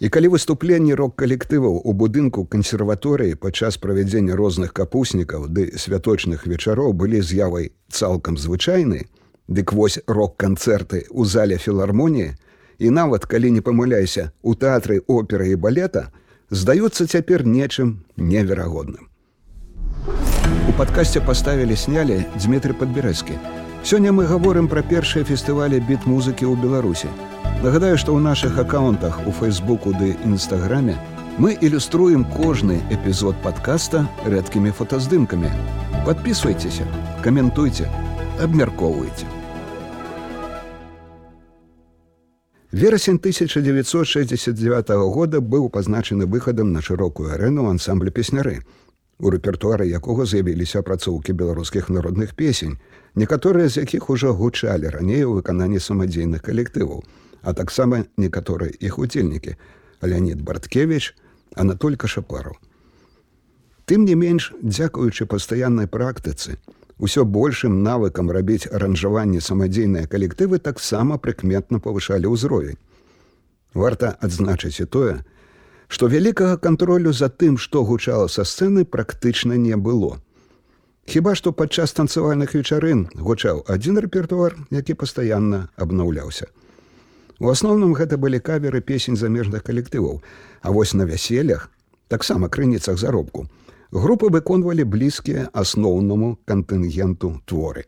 І 0.00 0.08
калі 0.12 0.28
выступленні 0.36 0.96
рок-калектываў 0.96 1.80
у 1.84 1.92
будынку 1.92 2.44
кансерваторыі 2.44 3.36
падчас 3.40 3.78
правядзення 3.80 4.36
розных 4.36 4.72
капуснікаў 4.76 5.48
ды 5.48 5.72
святочных 5.76 6.44
вечароў 6.46 6.92
былі 6.92 7.20
з'явай 7.20 7.72
цалкам 7.88 8.36
звычайны 8.36 9.06
дык 9.48 9.72
вось 9.72 9.98
рок-канцэрты 10.06 11.08
ў 11.08 11.24
зале 11.24 11.56
філармоніі 11.56 12.36
і 12.78 12.92
нават 12.92 13.24
калі 13.24 13.56
не 13.56 13.64
памыляйся 13.64 14.32
у 14.42 14.52
тэатры 14.52 15.00
оперы 15.08 15.52
і 15.52 15.56
балета 15.56 16.12
здаюцца 16.50 17.08
цяпер 17.08 17.46
нечым 17.48 18.04
неверагодным 18.16 19.08
У 20.76 20.78
падкасце 20.78 21.20
паставілі 21.24 21.72
снялі 21.72 22.16
Дмітрый 22.36 22.76
Падбярэцкі. 22.76 23.32
Сёння 23.80 24.12
мы 24.12 24.26
гаворым 24.28 24.68
пра 24.68 24.82
першыя 24.84 25.24
фестывалі 25.24 25.80
біт-музыкі 25.80 26.44
ў 26.44 26.52
Беларусі. 26.60 27.08
Нагадаю, 27.64 27.96
што 27.96 28.12
ў 28.12 28.20
нашых 28.20 28.60
аккаунтах 28.60 29.24
у 29.24 29.32
фейсбуку 29.32 29.96
ды 29.96 30.12
нстаграме 30.28 31.00
мы 31.40 31.56
ілюструем 31.56 32.28
кожны 32.28 32.84
эпізод 32.92 33.40
падкаста 33.40 34.04
рэдкімі 34.28 34.76
фотаздымкамі. 34.76 35.48
Падпісвайцеся, 36.04 36.84
каментуйце, 37.24 37.88
абмяркоўвайце. 38.36 39.24
Верасень 42.68 43.16
1969 43.16 44.92
года 45.08 45.40
быў 45.40 45.70
пазначаны 45.72 46.26
выхадам 46.28 46.76
на 46.76 46.84
шырокую 46.84 47.32
арэну 47.32 47.64
ансамблю 47.64 48.12
песняры 48.12 48.60
у 49.18 49.30
рэпертуары 49.32 49.86
якога 49.88 50.26
з'явіліся 50.26 50.82
апрацоўкі 50.84 51.32
беларускіх 51.32 51.88
народных 51.88 52.34
песень, 52.34 52.78
некаторыя 53.14 53.68
з 53.68 53.84
якіх 53.84 54.10
ужо 54.10 54.34
гучалі 54.34 54.92
раней 54.92 55.24
у 55.24 55.36
выкананні 55.40 55.80
самадзейных 55.80 56.42
калектываў, 56.42 57.04
а 57.42 57.54
таксама 57.54 58.04
некаторыя 58.16 58.72
іх 58.80 58.98
удзельнікі 58.98 59.56
Леонид 60.02 60.42
Барткевич, 60.42 61.14
Анатоль 61.54 61.96
Кашапару. 61.96 62.56
Тым 63.86 64.04
не 64.04 64.14
менш, 64.14 64.52
дзякуючы 64.62 65.26
пастаяннай 65.26 65.86
практыцы, 65.86 66.58
Усё 66.98 67.24
большым 67.28 67.82
навыкам 67.84 68.30
рабіць 68.32 68.68
аранжаванні 68.72 69.40
самадзейныя 69.44 70.08
калектывы 70.08 70.58
таксама 70.58 71.18
прыкметна 71.20 71.78
павышалі 71.78 72.32
ўзровень. 72.32 72.80
Варта 73.76 74.16
адзначыць 74.24 74.80
і 74.80 74.86
тое, 74.88 75.14
што 75.88 76.08
вялікага 76.08 76.56
кантролю 76.56 77.12
за 77.12 77.28
тым, 77.28 77.58
што 77.58 77.84
гучала 77.84 78.28
са 78.28 78.44
сцэны 78.44 78.84
практычна 78.84 79.54
не 79.54 79.76
было. 79.76 80.18
Хіба 81.06 81.34
што 81.38 81.52
падчас 81.52 81.92
танцавальных 81.92 82.54
вечарын 82.54 83.08
гучаў 83.14 83.64
адзін 83.70 83.98
рэпертуар, 84.02 84.56
які 84.70 84.94
пастаянна 84.94 85.68
абнаўляўся. 85.76 86.48
У 87.38 87.52
асноўным 87.52 87.92
гэта 87.94 88.16
былі 88.16 88.40
каверы 88.40 88.80
песень 88.80 89.16
замежных 89.16 89.62
калектываў, 89.62 90.22
А 90.66 90.72
вось 90.72 90.94
на 90.94 91.04
вяселлях, 91.04 91.70
таксама 92.08 92.48
крыніцах 92.48 92.98
заробку, 92.98 93.46
групы 93.92 94.26
выконвалі 94.34 94.82
блізкія 94.82 95.46
асноўнаму 95.52 96.38
кантынгенту 96.44 97.40
творы. 97.46 97.84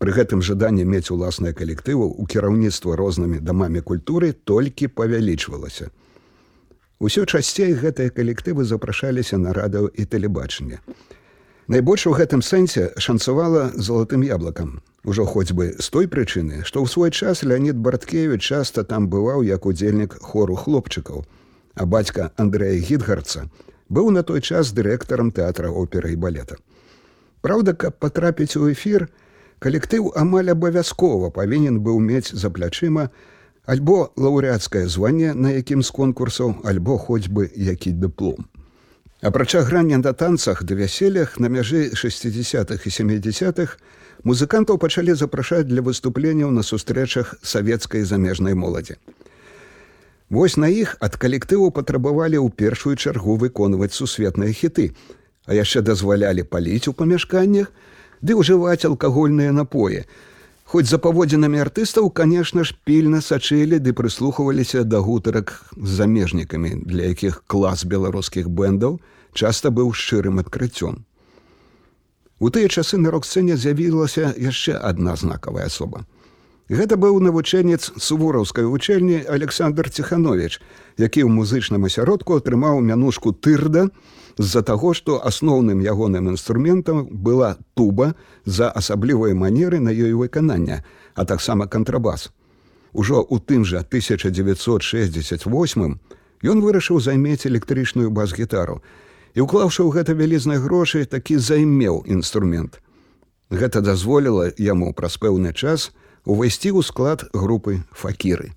Пры 0.00 0.12
гэтым 0.16 0.40
жаданне 0.40 0.84
мець 0.88 1.12
уласныя 1.12 1.52
калектыву 1.52 2.08
ў 2.08 2.24
кіраўніцтва 2.32 2.96
рознымі 2.96 3.40
дамамі 3.44 3.84
культуры 3.84 4.32
толькі 4.32 4.88
павялічвалася. 4.88 5.90
Усё 6.98 7.26
часцей 7.26 7.74
гэтыя 7.76 8.08
калектывы 8.08 8.64
запрашаліся 8.64 9.36
на 9.36 9.52
радыо 9.52 9.88
і 9.92 10.04
тэлебачанне. 10.04 10.80
Найбольш 11.68 12.06
у 12.06 12.12
гэтым 12.16 12.40
сэнсе 12.40 12.92
шанцавала 12.96 13.72
залатым 13.74 14.22
яблыкам. 14.22 14.80
Ужо 15.04 15.26
хоць 15.26 15.52
бы 15.52 15.74
з 15.78 15.90
той 15.90 16.08
прычыны, 16.08 16.64
што 16.64 16.80
ў 16.80 16.86
свой 16.88 17.10
час 17.10 17.42
Леонид 17.42 17.76
Барткевич 17.76 18.48
часта 18.48 18.84
там 18.84 19.10
бываў 19.12 19.44
як 19.44 19.66
удзельнік 19.66 20.16
хору 20.22 20.56
хлопчыкаў, 20.56 21.26
а 21.74 21.82
бацька 21.84 22.32
Андрэя 22.36 22.80
Гідгарца 22.80 23.50
быў 23.88 24.10
на 24.10 24.22
той 24.22 24.40
час 24.40 24.72
дырэктарам 24.72 25.30
тэатра 25.30 25.70
оперы 25.70 26.12
і 26.12 26.16
балета. 26.16 26.56
Праўда, 27.42 27.74
каб 27.74 27.98
патрапіць 28.00 28.56
у 28.56 28.66
эфір, 28.72 29.06
калектыў 29.58 30.10
амаль 30.16 30.50
абавязкова 30.50 31.30
павінен 31.30 31.78
быў 31.84 32.00
мець 32.00 32.32
за 32.32 32.50
плячыма 32.50 33.10
альбо 33.66 34.10
лаўрэацкае 34.16 34.86
званне, 34.88 35.34
на 35.34 35.50
якім 35.50 35.82
з 35.82 35.90
конкурсаў, 35.90 36.54
альбо 36.64 36.98
хоць 36.98 37.28
бы 37.28 37.50
які 37.54 37.92
дыплом. 37.92 38.46
Апрача 39.22 39.62
грання 39.62 39.98
на 39.98 40.12
танцах 40.12 40.62
да 40.64 40.74
вяселлях 40.74 41.40
на 41.40 41.48
мяжы 41.48 41.90
60-х 41.90 42.86
і 42.86 42.90
70-х 42.90 43.78
музыкантаў 44.22 44.78
пачалі 44.78 45.14
запрашаць 45.14 45.66
для 45.66 45.82
выступленняў 45.82 46.50
на 46.50 46.62
сустрэчах 46.62 47.34
савецкай 47.42 48.04
замежнай 48.04 48.54
моладзі. 48.54 48.96
Вось 50.30 50.56
на 50.56 50.68
іх 50.68 50.96
ад 51.00 51.16
калектыву 51.16 51.70
патрабавалі 51.70 52.38
ў 52.38 52.50
першую 52.50 52.94
чаргу 52.96 53.36
выконваць 53.38 53.94
сусветныя 53.94 54.52
хіты, 54.52 54.94
а 55.46 55.54
яшчэ 55.54 55.82
дазвалялі 55.82 56.42
паліць 56.42 56.86
у 56.90 56.92
памяшканнях 56.92 57.70
ды 58.22 58.34
ўжываць 58.34 58.86
алкагольныя 58.86 59.54
напоі. 59.54 60.02
Хоць 60.66 60.88
за 60.90 60.98
паводзінамі 60.98 61.60
артыстаў, 61.62 62.10
канешне 62.10 62.64
ж, 62.66 62.74
пільна 62.82 63.20
сачылі 63.22 63.78
ды 63.78 63.94
прыслухваліся 63.94 64.82
да 64.82 64.98
гутарак 64.98 65.52
з 65.78 65.90
замежнікамі, 66.02 66.82
для 66.82 67.14
якіх 67.14 67.44
клас 67.46 67.84
беларускіх 67.86 68.50
бэндаў 68.50 68.98
часта 69.30 69.70
быў 69.70 69.94
шчырым 69.94 70.42
адкрыццём. 70.42 71.06
У 72.42 72.50
тыя 72.50 72.66
часы 72.66 72.98
на 72.98 73.14
рок-сцэне 73.14 73.54
з'явілася 73.54 74.34
яшчэ 74.34 74.74
адна 74.74 75.14
знакавая 75.14 75.70
асоба. 75.70 76.02
Гэта 76.66 76.98
быў 76.98 77.22
навучэнец 77.22 77.94
сувораўскай 78.02 78.66
вучэльні 78.66 79.22
Александр 79.30 79.86
Ціханович, 79.86 80.58
які 80.98 81.22
ў 81.22 81.30
музычным 81.30 81.86
асяродку 81.86 82.42
атрымаў 82.42 82.82
мянушку 82.82 83.30
тырда 83.30 83.86
з-за 84.38 84.62
таго, 84.62 84.94
што 84.94 85.20
асноўным 85.24 85.80
ягоным 85.80 86.28
інструментам 86.28 87.08
была 87.10 87.56
туба 87.74 88.14
за 88.44 88.70
асаблівыя 88.70 89.34
манеры 89.34 89.80
на 89.80 89.90
ёй 89.90 90.12
выканання, 90.12 90.84
а 91.14 91.24
таксама 91.24 91.66
кантрабас. 91.66 92.30
Ужо 92.92 93.24
ў 93.24 93.40
тым 93.40 93.64
жа 93.64 93.80
1968 93.80 95.98
ён 96.44 96.60
вырашыў 96.60 97.00
займець 97.00 97.48
электрычную 97.48 98.10
бас-гітару 98.10 98.82
і 99.36 99.44
уклаўшы 99.44 99.84
ў 99.84 99.92
гэта 99.92 100.16
вялізныя 100.16 100.60
грошы 100.60 101.04
такі 101.04 101.36
займеў 101.36 102.04
інструмент. 102.08 102.80
Гэта 103.50 103.80
дазволіла 103.80 104.52
яму 104.58 104.92
праз 104.92 105.16
пэўны 105.16 105.52
час, 105.52 105.92
увайсці 106.24 106.76
ў 106.76 106.82
склад 106.82 107.24
групы 107.32 107.84
факіры. 107.92 108.52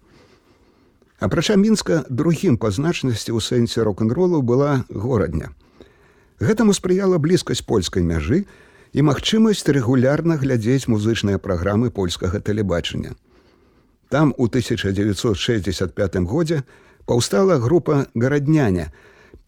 Апрача 1.20 1.60
мінска 1.60 2.04
другім 2.10 2.58
па 2.58 2.72
значнасці 2.72 3.36
ў 3.36 3.40
сэнсе 3.44 3.84
рок-н-ролу 3.84 4.42
была 4.42 4.88
горадня. 4.90 5.52
Гэтаму 6.40 6.74
спрыяла 6.74 7.20
блізкасць 7.20 7.62
польскай 7.62 8.04
мяжы 8.04 8.46
і 8.94 9.06
магчымасць 9.06 9.68
рэгулярна 9.68 10.40
глядзець 10.40 10.88
музычныя 10.88 11.38
праграмы 11.38 11.92
польскага 11.92 12.40
тэлебачання. 12.40 13.16
Там 14.10 14.34
у 14.38 14.48
1965 14.48 16.16
годзе 16.26 16.64
паўстала 17.06 17.60
група 17.60 18.08
гарадняня, 18.16 18.92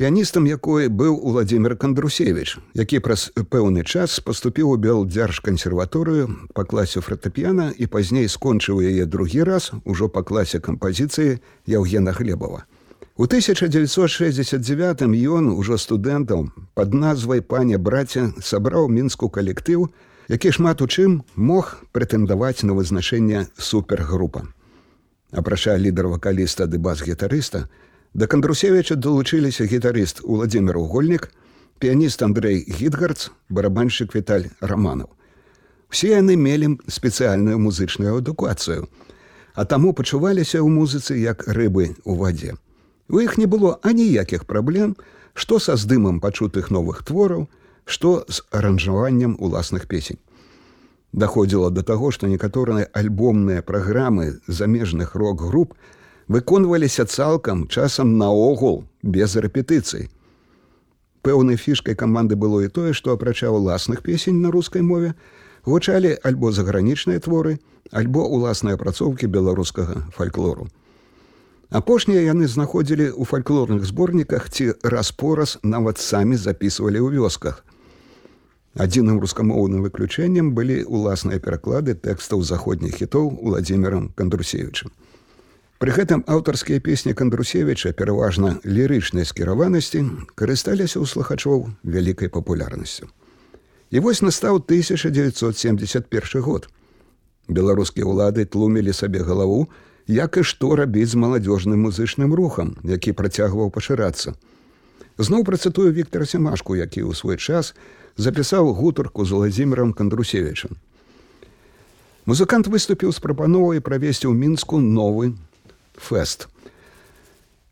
піяністам 0.02 0.48
якой 0.50 0.88
быў 0.90 1.14
уладзімир 1.14 1.76
кандрусевич 1.78 2.58
які 2.74 3.00
праз 3.06 3.30
пэўны 3.38 3.84
час 3.86 4.18
паступіў 4.26 4.72
у 4.74 4.78
белдзярж 4.82 5.42
кансерваторыю 5.46 6.50
па 6.58 6.66
класе 6.66 7.04
фортапіяна 7.06 7.70
і 7.78 7.86
пазней 7.86 8.26
скончыў 8.26 8.82
яе 8.82 9.06
другі 9.06 9.44
раз 9.46 9.72
ужо 9.86 10.10
па 10.10 10.24
класе 10.24 10.58
кампазіцыі 10.58 11.38
яўгена 11.68 12.16
глебова 12.18 12.64
у 13.22 13.26
1969 13.30 15.02
ён 15.30 15.50
ужо 15.54 15.78
студэнтаў 15.78 16.50
под 16.74 16.94
назвай 16.94 17.42
паня 17.42 17.78
браце 17.78 18.24
сабраў 18.42 18.90
мінску 18.90 19.30
калектыў 19.30 19.86
які 20.34 20.52
шмат 20.58 20.82
у 20.82 20.88
чым 20.88 21.22
мог 21.36 21.70
прэтэндаваць 21.94 22.66
на 22.66 22.74
вызначэнне 22.74 23.46
супергрупа 23.70 24.42
апрача 25.32 25.78
лідар 25.78 26.10
вакаліста 26.16 26.66
ды 26.66 26.82
бас-гітарыста 26.90 27.68
Да 28.14 28.28
кандрусевіча 28.28 28.96
далучыліся 28.96 29.64
гітарыст 29.64 30.20
Уладзімир 30.24 30.78
Угольнік, 30.78 31.32
піяніст 31.80 32.24
Андрей 32.24 32.66
Гідгарц, 32.68 33.32
барабаншчык 33.50 34.12
Віталь 34.16 34.52
Раманаў. 34.60 35.08
Усе 35.88 36.12
яны 36.20 36.36
мелі 36.36 36.76
спецыяльную 36.92 37.56
музычную 37.56 38.18
адукацыю, 38.20 38.90
а 39.56 39.64
таму 39.64 39.94
пачуваліся 39.96 40.60
ў 40.60 40.68
музыцы 40.68 41.16
як 41.24 41.48
рыбы 41.48 41.96
ў 42.04 42.20
вадзе. 42.20 42.60
У 43.12 43.20
іх 43.20 43.38
не 43.38 43.46
было 43.46 43.78
аніякіх 43.84 44.46
праблем, 44.48 44.96
што 45.34 45.60
са 45.60 45.76
здымам 45.76 46.20
пачутых 46.24 46.72
новых 46.72 47.04
твораў, 47.04 47.50
што 47.84 48.24
з 48.32 48.40
аранжаваннем 48.56 49.36
уласных 49.40 49.88
песень. 49.88 50.20
Даходзіла 51.12 51.72
да 51.76 51.84
таго, 51.84 52.12
што 52.16 52.32
некаторыя 52.32 52.88
альбомныя 52.96 53.62
праграмы 53.62 54.40
замежных 54.48 55.16
рок-груп, 55.16 55.76
выконваліся 56.32 57.06
цалкам 57.06 57.68
часам 57.68 58.18
наогул 58.18 58.86
без 59.04 59.36
рэпетыцый. 59.36 60.08
Пэўнай 61.22 61.60
фішкай 61.60 61.96
каманды 62.00 62.40
было 62.40 62.64
і 62.64 62.72
тое, 62.72 62.94
што 62.94 63.12
апрача 63.12 63.52
ўласных 63.52 64.02
песень 64.08 64.40
на 64.40 64.56
рускай 64.56 64.82
мове, 64.82 65.14
гучалі 65.68 66.16
альбо 66.24 66.56
загранічныя 66.56 67.20
творы, 67.20 67.60
альбо 67.92 68.24
ўласныя 68.24 68.80
апрацоўкі 68.80 69.28
беларускага 69.28 70.08
фальклору. 70.16 70.72
Апошнія 71.72 72.20
яны 72.28 72.52
знаходзілі 72.52 73.16
ў 73.16 73.24
фальклорных 73.24 73.88
зборніках 73.88 74.52
ці 74.52 74.76
раз-пораз 74.84 75.56
нават 75.64 76.04
самі 76.04 76.36
записывалі 76.36 77.00
ў 77.00 77.16
вёсках. 77.16 77.64
Адзіным 78.76 79.24
рускамоўным 79.24 79.88
выключэннем 79.88 80.52
былі 80.52 80.84
ўласныя 80.84 81.40
пераклады 81.40 81.96
тэкстаў 81.96 82.44
заходніх 82.44 83.00
хітоў 83.00 83.32
Владзімірам 83.40 84.12
Кандрусевічым. 84.20 84.92
Пры 85.80 85.96
гэтым 85.96 86.28
аўтарскія 86.28 86.84
песні 86.84 87.16
Кандрусевіча 87.16 87.96
пераважна 87.96 88.60
лірычнай 88.68 89.24
скіраванасці 89.24 90.04
карысталіся 90.36 91.00
ў 91.00 91.08
слухачоў 91.08 91.72
вялікай 91.88 92.28
папулярнасцю. 92.28 93.08
І 93.96 94.04
вось 94.04 94.20
настаў 94.20 94.60
1971 94.60 96.44
год. 96.44 96.68
Беларускія 97.48 98.04
ўлады 98.04 98.44
тлумілі 98.44 98.92
сабе 98.92 99.24
галаву, 99.24 99.72
як 100.08 100.38
і 100.38 100.44
што 100.44 100.76
рабіць 100.76 101.12
з 101.14 101.20
маладзёжным 101.22 101.82
музычным 101.86 102.34
рухам, 102.34 102.78
які 102.84 103.12
працягваў 103.12 103.70
пашырацца. 103.70 104.34
Зноў 105.18 105.44
працытую 105.44 105.92
Віктора 105.92 106.26
Сямашку, 106.26 106.76
які 106.76 107.06
ў 107.06 107.14
свой 107.14 107.38
час 107.38 107.76
запісаў 108.18 108.74
гутарку 108.74 109.26
з 109.26 109.32
Владзімірам 109.32 109.94
Кандрусевічам. 109.94 110.78
Музыкант 112.26 112.68
выступіў 112.68 113.12
з 113.12 113.20
прапановай 113.20 113.82
правесці 113.82 114.30
ў 114.30 114.34
мінску 114.38 114.78
новы 114.78 115.34
фэст. 115.98 116.48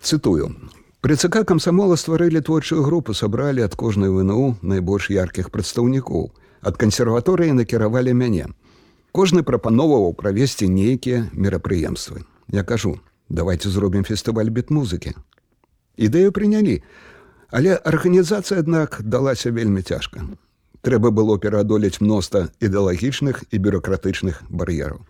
Цытую. 0.01 0.55
Пры 0.99 1.15
ЦК 1.15 1.45
камсамола 1.47 1.95
стварылі 1.95 2.41
творчую 2.41 2.83
групу, 2.83 3.13
сабралі 3.13 3.63
ад 3.63 3.75
кожнай 3.75 4.09
ВНУ 4.09 4.57
найбольш 4.61 5.09
яркіх 5.13 5.47
прадстаўнікоў. 5.49 6.31
Ад 6.59 6.75
кансерваторыі 6.75 7.55
накіравалі 7.55 8.13
мяне. 8.13 8.51
Кожны 9.11 9.43
прапановаў 9.43 10.13
правесці 10.13 10.67
нейкія 10.69 11.29
мерапрыемствы. 11.33 12.25
Я 12.47 12.63
кажу, 12.63 12.99
давайте 13.29 13.69
зробім 13.69 14.03
фестываль 14.03 14.49
бітмузыкі. 14.49 15.15
Ідэю 15.97 16.31
прынялі, 16.31 16.83
але 17.49 17.75
арганізацыя, 17.75 18.59
аднак 18.59 19.01
далася 19.03 19.51
вельмі 19.51 19.81
цяжка. 19.81 20.23
трэба 20.81 21.11
было 21.11 21.37
пераадолець 21.37 21.99
мноста 21.99 22.49
ідэалагічных 22.63 23.43
і 23.51 23.57
бюрократычных 23.59 24.43
бар'ераў. 24.49 25.03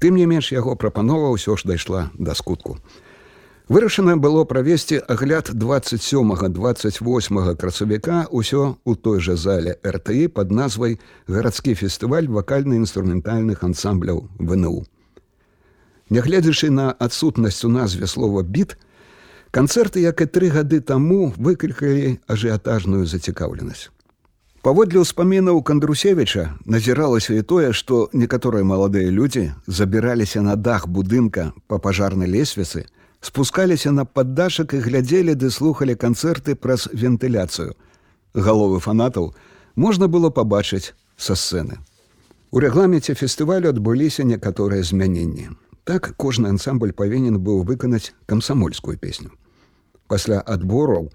Тым 0.00 0.16
не 0.16 0.26
менш 0.26 0.52
яго 0.52 0.74
прапанова 0.76 1.30
ўсё 1.36 1.56
ж 1.56 1.68
дайшла 1.68 2.10
да 2.18 2.34
скутку. 2.34 2.78
Вырашана 3.68 4.16
было 4.16 4.44
правесці 4.44 5.00
агляд 5.06 5.50
27-28 5.54 7.56
красавіка 7.56 8.26
ўсё 8.34 8.74
ў 8.82 8.92
той 8.98 9.22
жа 9.22 9.38
зале 9.38 9.78
РТІ 9.86 10.26
под 10.34 10.50
назвай 10.50 10.98
гарадскі 11.30 11.78
фестываль 11.78 12.26
вакальна-інструментальных 12.26 13.62
ансамбляў 13.62 14.26
ВНУ. 14.42 14.82
Нягледзячы 16.10 16.74
на 16.74 16.90
адсутнасць 16.90 17.62
у 17.64 17.70
назве 17.70 18.10
слова 18.10 18.42
біт, 18.42 18.74
канцэрты, 19.54 20.02
як 20.02 20.20
і 20.20 20.26
тры 20.26 20.50
гады 20.50 20.82
таму 20.82 21.30
выклікалі 21.38 22.18
ажыятажную 22.26 23.06
зацікаўленасць. 23.06 23.94
Паводле 24.62 25.02
ўспамінаў 25.02 25.62
кандрусевіча 25.62 26.58
назіралася 26.66 27.38
і 27.38 27.42
тое, 27.42 27.70
што 27.70 28.10
некаторыя 28.12 28.66
маладыя 28.66 29.10
людзі 29.10 29.54
забіраліся 29.66 30.42
на 30.42 30.54
дах 30.54 30.86
будынка 30.86 31.50
па 31.66 31.78
пажарнай 31.78 32.30
лесвіцы, 32.30 32.86
спускаліся 33.22 33.92
на 33.94 34.04
паддашак 34.04 34.74
і 34.74 34.82
глядзелі 34.82 35.38
ды 35.38 35.50
слухали 35.50 35.94
канцэрты 35.94 36.58
праз 36.58 36.88
вентыляцыю. 36.92 37.78
Галовы 38.34 38.80
фанатаў 38.82 39.32
можна 39.76 40.08
было 40.08 40.30
пабачыць 40.30 40.92
са 41.16 41.38
сцэны. 41.38 41.78
У 42.50 42.60
рэгламенце 42.60 43.14
фестывалю 43.14 43.70
адбыліся 43.70 44.26
некаторыя 44.26 44.82
змяненні. 44.82 45.54
Так 45.84 46.12
кожны 46.18 46.50
ансамбль 46.50 46.92
павінен 46.92 47.38
быў 47.38 47.62
выканаць 47.62 48.12
камсамольскую 48.26 48.98
песню. 48.98 49.30
Пасля 50.10 50.42
адбораў 50.42 51.08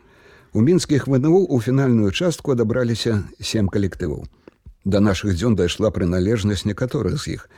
у 0.53 0.61
мінскіх 0.61 1.07
ВНУ 1.07 1.45
у 1.45 1.59
фінальную 1.61 2.11
частку 2.11 2.55
адабраліся 2.55 3.23
сем 3.39 3.67
калектываў. 3.67 4.25
Да 4.85 4.99
нашых 5.03 5.35
дзён 5.35 5.55
дайшла 5.59 5.91
прыналежнасць 5.91 6.65
некаторых 6.65 7.19
з 7.19 7.35
іх. 7.35 7.49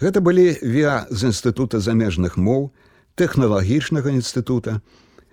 Гэта 0.00 0.20
былі 0.20 0.60
віа 0.60 1.08
з 1.10 1.32
інстытута 1.32 1.80
замежных 1.80 2.36
моў, 2.36 2.70
тэхналагічнага 3.16 4.12
інстытута, 4.12 4.80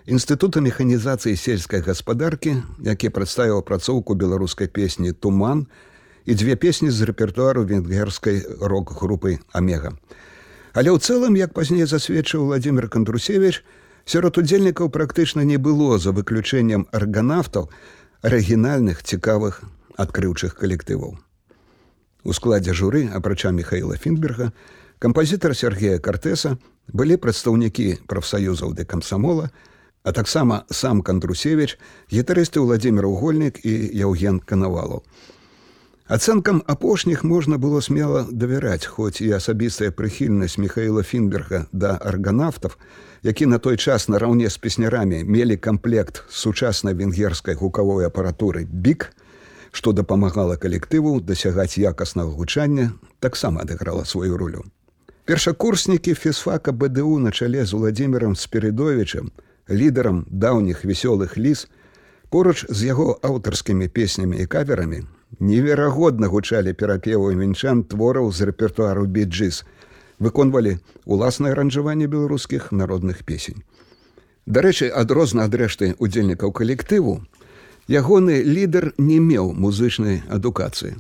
інстытута 0.08 0.63
механізацыі 0.63 1.36
сельскай 1.36 1.84
гаспадаркі, 1.84 2.63
які 2.80 3.12
прадставіў 3.12 3.60
апрацоўку 3.60 4.15
беларускай 4.15 4.72
песні 4.72 5.12
туман 5.12 5.67
і 6.26 6.36
дзве 6.36 6.56
песні 6.56 6.89
з 6.89 7.04
рэпертуару 7.04 7.67
венгерскай 7.67 8.39
рок-групы 8.63 9.43
Амега. 9.52 9.91
Але 10.74 10.96
ў 10.96 10.98
цэлым, 10.98 11.36
як 11.36 11.52
пазней 11.52 11.84
засведчыў 11.84 12.48
Владимир 12.48 12.88
Кандрусевич, 12.88 13.62
сярод 14.08 14.39
удзельнікаў 14.39 14.89
практычна 14.89 15.43
не 15.43 15.60
было 15.60 16.00
за 16.00 16.15
выключэннем 16.15 16.88
арганавтаў 16.91 17.67
арыгінальных 18.24 19.04
цікавых 19.04 19.60
адкрыўчых 20.00 20.56
калектываў. 20.56 21.19
У 22.24 22.32
складзе 22.32 22.72
журы, 22.72 23.12
апрача 23.12 23.52
Михаила 23.52 24.00
Фінберга, 24.00 24.54
кампазітар 25.04 25.52
Сергея 25.52 26.00
Картэса, 26.00 26.56
былі 26.88 27.18
прадстаўнікі 27.20 28.08
прафсаюзаў 28.08 28.72
ды 28.72 28.88
камсамола, 28.88 29.50
а 30.00 30.12
таксама 30.16 30.63
сам 30.72 31.02
Кандрусевич, 31.04 31.76
гітарысты 32.08 32.63
Владимир 32.63 33.12
Угольнік 33.12 33.60
і 33.68 33.74
Яўген 34.00 34.39
Канавалаў. 34.39 35.04
Ацэнкам 36.08 36.63
апошніх 36.72 37.28
можна 37.28 37.60
было 37.60 37.82
смела 37.84 38.24
давяраць, 38.32 38.88
хоць 38.88 39.20
і 39.20 39.28
асабістая 39.36 39.92
прыхільнасць 39.92 40.56
Михаила 40.56 41.04
Фінберга 41.04 41.68
да 41.74 42.00
арганавтаў, 42.00 42.72
які 43.28 43.46
на 43.52 43.60
той 43.60 43.76
час 43.76 44.08
нараўне 44.08 44.48
з 44.48 44.56
песнярамі 44.56 45.24
мелі 45.28 45.58
камплект 45.58 46.24
сучаснай 46.30 46.96
венгерскай 46.96 47.60
гукавой 47.60 48.08
апаратуры 48.08 48.63
бік, 48.63 49.12
што 49.72 49.92
дапамагала 49.92 50.56
калектыву 50.56 51.20
дасягаць 51.20 51.76
якаснага 51.76 52.32
гучання, 52.32 52.94
таксама 53.20 53.68
адыграла 53.68 54.08
сваю 54.08 54.39
ролю. 54.39 54.63
Першакурснікі 55.26 56.14
фізфака 56.14 56.72
БДУ 56.72 57.20
на 57.20 57.32
чале 57.32 57.66
з 57.66 57.74
Владимиром 57.74 58.36
Спіридовичем, 58.36 59.32
лідарам 59.70 60.26
даўніх 60.30 60.86
вясёлых 60.86 61.38
ліс, 61.38 61.68
поруч 62.30 62.66
з 62.70 62.84
яго 62.84 63.20
аўтарскімі 63.22 63.88
песнямі 63.88 64.38
і 64.38 64.46
каверамі, 64.46 65.04
неверагодна 65.40 66.28
гучалі 66.28 66.74
перапеву 66.74 67.32
мінчан 67.32 67.84
твораў 67.84 68.32
з 68.32 68.52
рэпертуару 68.52 69.06
біджис, 69.06 69.64
выконвалі 70.20 70.80
уласнае 71.06 71.56
аранжаванне 71.56 72.08
беларускіх 72.08 72.72
народных 72.76 73.24
песень. 73.24 73.64
Дарэчы, 74.46 74.92
адрозна 74.92 75.48
ад 75.48 75.56
рэшты 75.56 75.96
удзельнікаў 76.04 76.52
калектыву, 76.52 77.24
ягоны 77.88 78.44
лідар 78.44 78.92
не 78.98 79.24
меў 79.24 79.56
музычнай 79.56 80.20
адукацыі. 80.28 81.00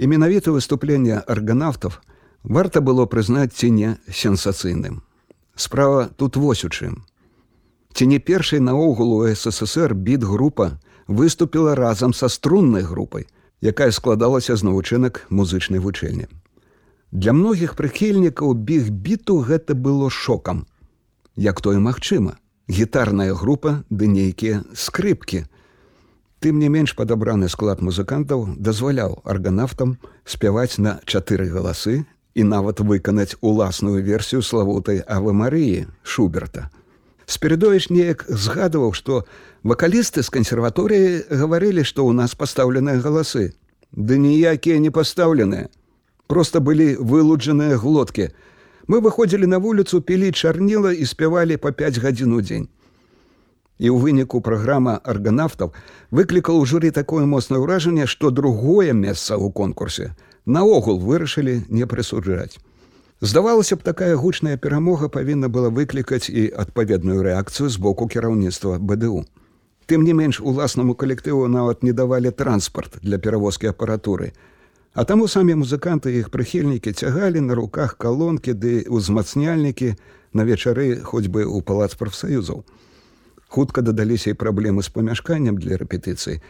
І 0.00 0.06
менавіта 0.08 0.56
выступленне 0.56 1.20
арганавтаў, 1.20 2.00
варта 2.46 2.80
было 2.80 3.06
прызнаць 3.06 3.52
ці 3.52 3.70
не 3.70 3.98
сенсацыйным. 4.08 5.02
Справа 5.56 6.08
тут 6.16 6.36
вось 6.36 6.64
у 6.64 6.70
чым. 6.70 7.04
Ці 7.92 8.06
не 8.06 8.18
першай 8.18 8.60
наогул 8.60 9.12
у 9.18 9.34
ССР 9.34 9.94
біт-група 9.94 10.78
выступіла 11.08 11.74
разам 11.74 12.14
са 12.14 12.28
струннай 12.28 12.82
групай, 12.82 13.26
якая 13.60 13.90
складалася 13.90 14.56
з 14.56 14.62
навучынак 14.62 15.26
музычнай 15.30 15.80
вучэльні. 15.80 16.26
Для 17.12 17.32
многіх 17.32 17.74
прыхільнікаў 17.74 18.54
біг 18.54 18.90
біту 18.90 19.40
гэта 19.40 19.74
было 19.74 20.10
шокам. 20.10 20.66
Як 21.36 21.60
тое 21.60 21.78
магчыма, 21.78 22.36
гітарная 22.68 23.34
група 23.34 23.84
ды 23.90 24.06
нейкія 24.06 24.64
скрыпкі. 24.74 25.46
Тым 26.40 26.58
не 26.58 26.68
менш 26.68 26.92
падабраны 26.92 27.48
склад 27.48 27.80
музыкантаў 27.80 28.58
дазваляў 28.58 29.22
арганавтам 29.24 29.96
спяваць 30.24 30.78
на 30.78 31.00
чатыры 31.06 31.48
галасы 31.48 32.04
і 32.36 32.44
нават 32.44 32.80
выканаць 32.84 33.34
уласную 33.40 34.04
версію 34.04 34.42
славутай 34.44 35.00
авы 35.08 35.32
Марыі 35.32 35.86
Шуберта. 36.04 36.68
Спірдоіч 37.24 37.88
неяк 37.88 38.28
згадываў, 38.28 38.92
што 38.92 39.24
вакалісты 39.64 40.20
з 40.20 40.28
кансерваторыі 40.36 41.24
гаварылі, 41.32 41.80
што 41.80 42.04
ў 42.04 42.12
нас 42.12 42.36
пастаўленыя 42.36 43.00
галасы. 43.00 43.56
Ды 43.96 44.20
ніякія 44.20 44.76
не 44.84 44.92
пастаўленыя. 44.92 45.72
Проста 46.28 46.60
былі 46.60 47.00
вылуджаныя 47.00 47.80
глоткі. 47.80 48.28
Мы 48.86 49.00
выходзілі 49.00 49.48
на 49.48 49.58
вуліцу, 49.58 50.04
пілі 50.04 50.30
чарніла 50.36 50.92
і 50.92 51.08
спявалі 51.08 51.56
па 51.56 51.72
5 51.72 52.04
гадзін 52.04 52.36
у 52.36 52.44
дзень. 52.44 52.68
І 53.80 53.88
ў 53.88 53.96
выніку 53.96 54.44
праграма 54.44 55.00
арганавтаў 55.00 55.72
выклікала 56.12 56.60
ў 56.60 56.68
журы 56.68 56.92
такое 56.92 57.24
моцнае 57.24 57.64
ўражанне, 57.64 58.04
што 58.04 58.28
другое 58.28 58.92
месца 58.92 59.40
ў 59.40 59.48
конкурсе 59.48 60.12
наогул 60.46 60.98
вырашылі 60.98 61.66
не 61.68 61.84
прысуджаць. 61.84 62.56
Здавалася 63.20 63.76
б, 63.76 63.82
такая 63.82 64.16
гучная 64.16 64.56
перамога 64.56 65.08
павінна 65.08 65.48
была 65.48 65.70
выклікаць 65.70 66.28
і 66.30 66.52
адпаведную 66.52 67.22
рэакцыю 67.24 67.68
з 67.68 67.76
боку 67.76 68.06
кіраўніцтва 68.08 68.78
БДУ. 68.78 69.24
Тым 69.86 70.02
не 70.02 70.12
менш 70.12 70.40
уласнаму 70.40 70.94
калектыву 70.94 71.46
нават 71.48 71.82
не 71.82 71.92
давалі 71.92 72.30
транспарт 72.30 72.98
для 73.02 73.18
перавозкі 73.18 73.70
апаратуры. 73.72 74.32
А 74.92 75.04
таму 75.04 75.28
самі 75.28 75.54
музыканты 75.62 76.12
іх 76.18 76.30
прыхільнікі 76.30 76.92
цягалі 76.92 77.40
на 77.40 77.54
руках 77.54 77.96
калонкі 77.96 78.52
ды 78.52 78.84
ўзмацняльнікі 78.88 79.94
на 80.32 80.42
вечары 80.44 81.00
хоць 81.04 81.28
бы 81.28 81.44
ў 81.44 81.62
палац 81.62 81.94
прафсаюзаў. 81.94 82.64
Хутка 83.48 83.80
дадаліся 83.80 84.30
і 84.30 84.38
праблемы 84.40 84.82
з 84.82 84.88
памяшканнем 84.92 85.56
для 85.56 85.76
рэпетыцыі, 85.76 86.40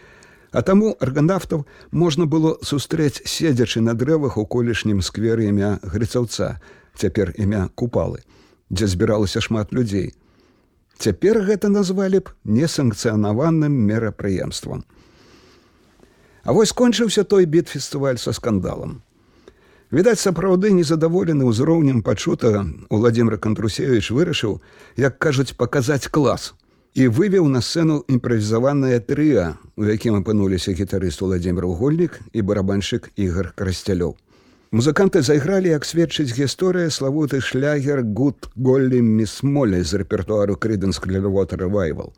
А 0.56 0.62
таму 0.64 0.94
арганавтаў 1.04 1.66
можна 1.92 2.24
было 2.24 2.56
сустрэць 2.64 3.20
седзячы 3.28 3.82
на 3.84 3.92
дрэвах 3.92 4.38
у 4.40 4.44
колішнім 4.48 5.02
скверы 5.04 5.50
імя 5.52 5.72
грыцаўца, 5.84 6.48
цяпер 6.96 7.34
імя 7.36 7.68
купалы, 7.76 8.22
дзе 8.72 8.88
збіралася 8.88 9.42
шмат 9.44 9.76
людзей. 9.76 10.14
Цяпер 10.96 11.42
гэта 11.44 11.68
назвалі 11.68 12.24
б 12.24 12.32
несанкцыянаваным 12.48 13.76
мерапрыемствам. 13.90 14.86
А 16.42 16.56
вось 16.56 16.72
скончыўся 16.72 17.28
той 17.28 17.44
бітфестываль 17.44 18.16
са 18.16 18.32
скандалам. 18.32 19.02
Відаць, 19.92 20.24
сапраўды 20.24 20.72
незадаволены 20.72 21.44
ўзроўнем 21.52 22.00
пачутага 22.00 22.64
Владимир 22.88 23.36
Кандрусевич 23.36 24.08
вырашыў, 24.08 24.62
як 24.96 25.20
кажуць 25.20 25.52
паказаць 25.52 26.08
клас, 26.08 26.54
і 26.96 27.08
вывеў 27.12 27.44
на 27.52 27.60
сцэну 27.60 28.00
імправізаванае 28.08 28.98
трыа, 29.04 29.60
у 29.76 29.84
якім 29.84 30.14
апынуліся 30.16 30.72
гітарыст 30.72 31.20
Владзімир 31.20 31.66
Угольнік 31.68 32.14
і 32.32 32.40
барабаншчык 32.40 33.10
ігар 33.20 33.52
красцялёў. 33.52 34.16
Музыканты 34.72 35.20
зайгралі, 35.20 35.68
як 35.76 35.84
сведчыць 35.84 36.32
гісторыя 36.32 36.88
славуты 36.88 37.42
шлягер 37.44 38.00
гуд 38.00 38.48
голлі 38.56 39.02
місмолі 39.04 39.82
з 39.84 40.00
рэпертуару 40.00 40.56
крыдэнсклервотер 40.56 41.68
вайвал. 41.68 42.14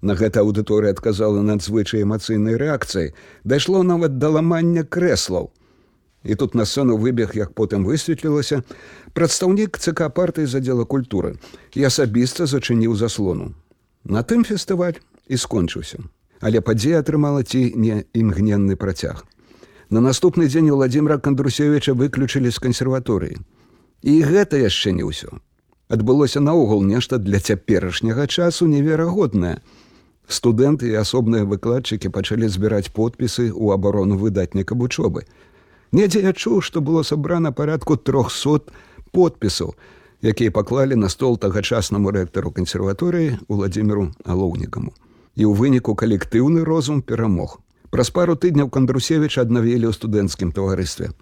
На 0.00 0.16
гэта 0.16 0.40
аўдыторыя 0.40 0.96
адказала 0.96 1.44
надзвычай 1.44 2.08
эмацыйнай 2.08 2.56
рэакцыяй, 2.56 3.12
дайшло 3.44 3.82
нават 3.84 4.16
да 4.16 4.32
ламання 4.32 4.88
крэслаў. 4.88 5.52
І 6.24 6.34
тут 6.34 6.54
на 6.54 6.64
сцэну 6.64 6.96
выбег, 6.96 7.36
як 7.36 7.52
потым 7.52 7.84
высветлілася, 7.84 8.64
прадстаўнік 9.12 9.76
ЦК 9.76 10.08
партыі 10.08 10.48
задзела 10.48 10.88
культуры 10.88 11.36
і 11.76 11.84
асабіста 11.84 12.48
зачыніў 12.48 12.96
заслону. 12.96 13.52
На 14.04 14.22
тым 14.22 14.42
фестываль 14.44 14.98
і 15.28 15.36
скончыўся. 15.36 16.02
Але 16.42 16.60
падзея 16.60 17.02
атрымала 17.02 17.46
ці 17.46 17.70
не 17.76 18.02
імгненны 18.12 18.74
працяг. 18.76 19.22
На 19.90 20.00
наступны 20.00 20.48
дзень 20.48 20.70
Владимира 20.70 21.18
Кандрусевича 21.18 21.94
выключылі 21.94 22.50
з 22.50 22.58
кансерваторыі. 22.58 23.38
І 24.02 24.22
гэта 24.26 24.58
яшчэ 24.58 24.90
не 24.90 25.06
ўсё. 25.06 25.30
Адбылося 25.92 26.40
наогул 26.40 26.82
нешта 26.82 27.18
для 27.18 27.38
цяперашняга 27.38 28.26
часу 28.26 28.66
неверагоднае. 28.66 29.60
Студэнты 30.26 30.90
і 30.90 30.98
асобныя 30.98 31.44
выкладчыкі 31.44 32.08
пачалі 32.08 32.48
збіраць 32.48 32.90
подпісы 32.90 33.52
ў 33.52 33.76
абарону 33.76 34.16
выдатніка 34.16 34.74
вучобы. 34.74 35.28
Недзе 35.92 36.24
я 36.24 36.32
чуў, 36.32 36.62
што 36.64 36.80
было 36.80 37.02
сабрана 37.04 37.52
парадку 37.52 37.96
300 37.96 38.72
подпісаў, 39.12 39.76
якія 40.22 40.50
паклалі 40.50 40.94
на 40.94 41.08
стол 41.08 41.38
тагачаснаму 41.38 42.10
рэктару 42.14 42.54
кансерваторыі 42.54 43.38
Владимиру 43.48 44.14
Алоўнікаму 44.24 44.94
і 45.36 45.44
ў 45.48 45.52
выніку 45.56 45.94
калектыўны 45.98 46.64
розум 46.64 47.02
перамог. 47.02 47.58
Праз 47.90 48.10
пару 48.10 48.36
тыдняў 48.36 48.70
Кандрусевич 48.70 49.38
аднавілі 49.38 49.88
ў 49.88 49.92
студэнцкім 49.92 50.52
таварыстве. 50.52 51.12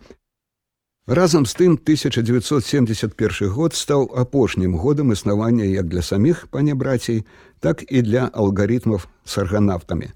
Разам 1.10 1.46
з 1.46 1.54
тым 1.58 1.72
1971 1.74 3.48
год 3.50 3.74
стаў 3.74 4.10
апошнім 4.14 4.76
годам 4.78 5.12
існавання 5.12 5.64
як 5.64 5.88
для 5.88 6.02
саміх 6.02 6.46
панебрацей, 6.46 7.24
так 7.58 7.82
і 7.88 8.02
для 8.02 8.30
алгарытмаў 8.30 9.00
з 9.24 9.38
арганавтамі. 9.38 10.12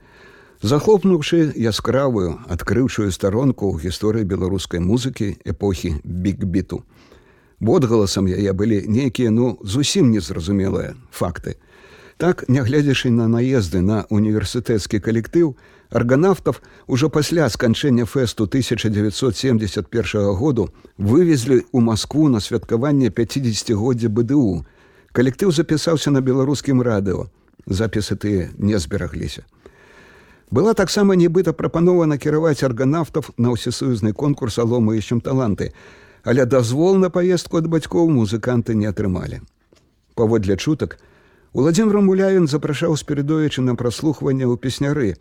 Захлопнуўшы 0.63 1.53
яскравую, 1.57 2.39
адкрыўшую 2.49 3.11
старонку 3.11 3.75
ў 3.75 3.91
гісторыі 3.91 4.25
беларускай 4.25 4.81
музыкі 4.81 5.35
эпохі 5.45 5.99
бікбіту. 6.05 6.85
Водгаласам 7.65 8.29
яе 8.29 8.53
былі 8.53 8.85
нейкія 8.85 9.31
ну 9.33 9.57
зусім 9.65 10.11
незразумелыя 10.13 10.93
факты. 11.11 11.57
Так, 12.21 12.45
нягледзячы 12.49 13.11
на 13.11 13.25
наезды 13.27 13.81
на 13.81 14.05
універсітэцкі 14.13 15.01
калектыў, 15.01 15.57
арганавтаў 15.89 16.61
ужо 16.87 17.09
пасля 17.09 17.49
сканчэння 17.49 18.05
фэсту 18.05 18.45
1971 18.45 20.37
году 20.37 20.69
вывезлі 20.99 21.65
ў 21.73 21.81
Маскву 21.81 22.29
на 22.29 22.45
святкаванне 22.45 23.09
50годдзя 23.09 24.13
БДУ. 24.13 24.67
Калектыў 25.17 25.51
запісаўся 25.51 26.13
на 26.13 26.21
беларускім 26.21 26.83
радыо. 26.83 27.33
Запісы 27.67 28.17
тыя 28.21 28.53
не 28.59 28.79
зберагліся. 28.79 29.49
Была 30.51 30.75
таксама 30.75 31.17
нібыта 31.17 31.57
прапанова 31.57 32.05
накіраваць 32.07 32.63
арганавтаў 32.63 33.25
на 33.39 33.57
ўсесаюзны 33.57 34.13
конкурс 34.13 34.59
алому 34.59 34.93
ищем 34.93 35.25
таланты, 35.25 35.73
але 36.25 36.47
дазвол 36.47 36.97
на 36.97 37.11
паездку 37.11 37.61
ад 37.61 37.69
бацькоў 37.69 38.09
музыканты 38.09 38.75
не 38.75 38.89
атрымалі. 38.89 39.41
Паводле 40.15 40.57
чутак, 40.57 40.99
Владимир 41.53 42.01
Мулявін 42.01 42.49
запрашаў 42.49 42.97
спірыдоечы 42.97 43.63
на 43.63 43.77
праслухванне 43.77 44.49
ў 44.49 44.57
песняры, 44.59 45.15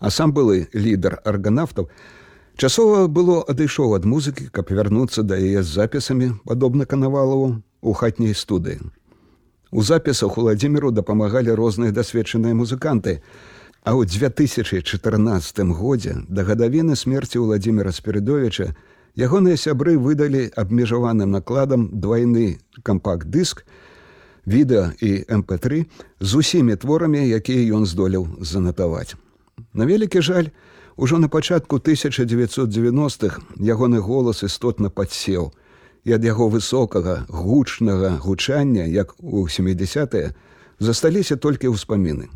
а 0.00 0.10
сам 0.10 0.34
былы 0.34 0.68
лідар 0.74 1.22
арганавтаў. 1.24 1.88
Часова 2.58 3.06
было 3.06 3.40
адышоў 3.46 3.94
ад 3.94 4.04
музыкі, 4.04 4.50
каб 4.50 4.68
вярнуцца 4.74 5.22
да 5.22 5.38
яе 5.38 5.62
з 5.62 5.70
запісамі, 5.78 6.34
падобна 6.44 6.84
канавалаву 6.84 7.62
у 7.80 7.92
хатняй 7.94 8.34
студыі. 8.34 8.82
У 9.70 9.82
запісах 9.82 10.36
Владимиру 10.36 10.90
дапамагалі 10.90 11.54
розныя 11.54 11.92
дасведчаныя 11.92 12.52
музыканты. 12.52 13.22
А 13.84 13.94
ў 13.94 14.04
2014 14.04 14.82
годзе 15.72 16.16
да 16.28 16.42
гадавіны 16.42 16.96
смерці 16.96 17.38
Владимира 17.38 17.92
Спірыдовича 17.92 18.74
ягоныя 19.18 19.58
сябры 19.58 19.98
выдалі 19.98 20.46
абмежаваным 20.54 21.34
накладам 21.34 21.90
двайны 21.90 22.62
кампакт-дыск, 22.86 23.66
відэа 24.46 24.94
і 25.02 25.10
mp3 25.26 25.84
з 26.20 26.30
усімі 26.34 26.78
творамі, 26.78 27.18
якія 27.18 27.74
ён 27.74 27.84
здолеў 27.84 28.38
занатаваць. 28.40 29.18
На 29.74 29.84
вялікі 29.90 30.22
жаль, 30.22 30.54
ужо 30.96 31.18
на 31.18 31.28
пачатку 31.28 31.82
1990-х 31.82 33.42
ягоны 33.58 33.98
голас 33.98 34.42
істотна 34.46 34.88
падсеў, 34.88 35.50
і 36.06 36.14
ад 36.14 36.24
яго 36.24 36.48
высокага 36.48 37.26
гучнага 37.28 38.22
гучання, 38.22 38.86
як 38.86 39.18
у 39.18 39.50
70е, 39.50 40.30
засталіся 40.78 41.36
толькі 41.36 41.74
ўспаміны. 41.74 42.30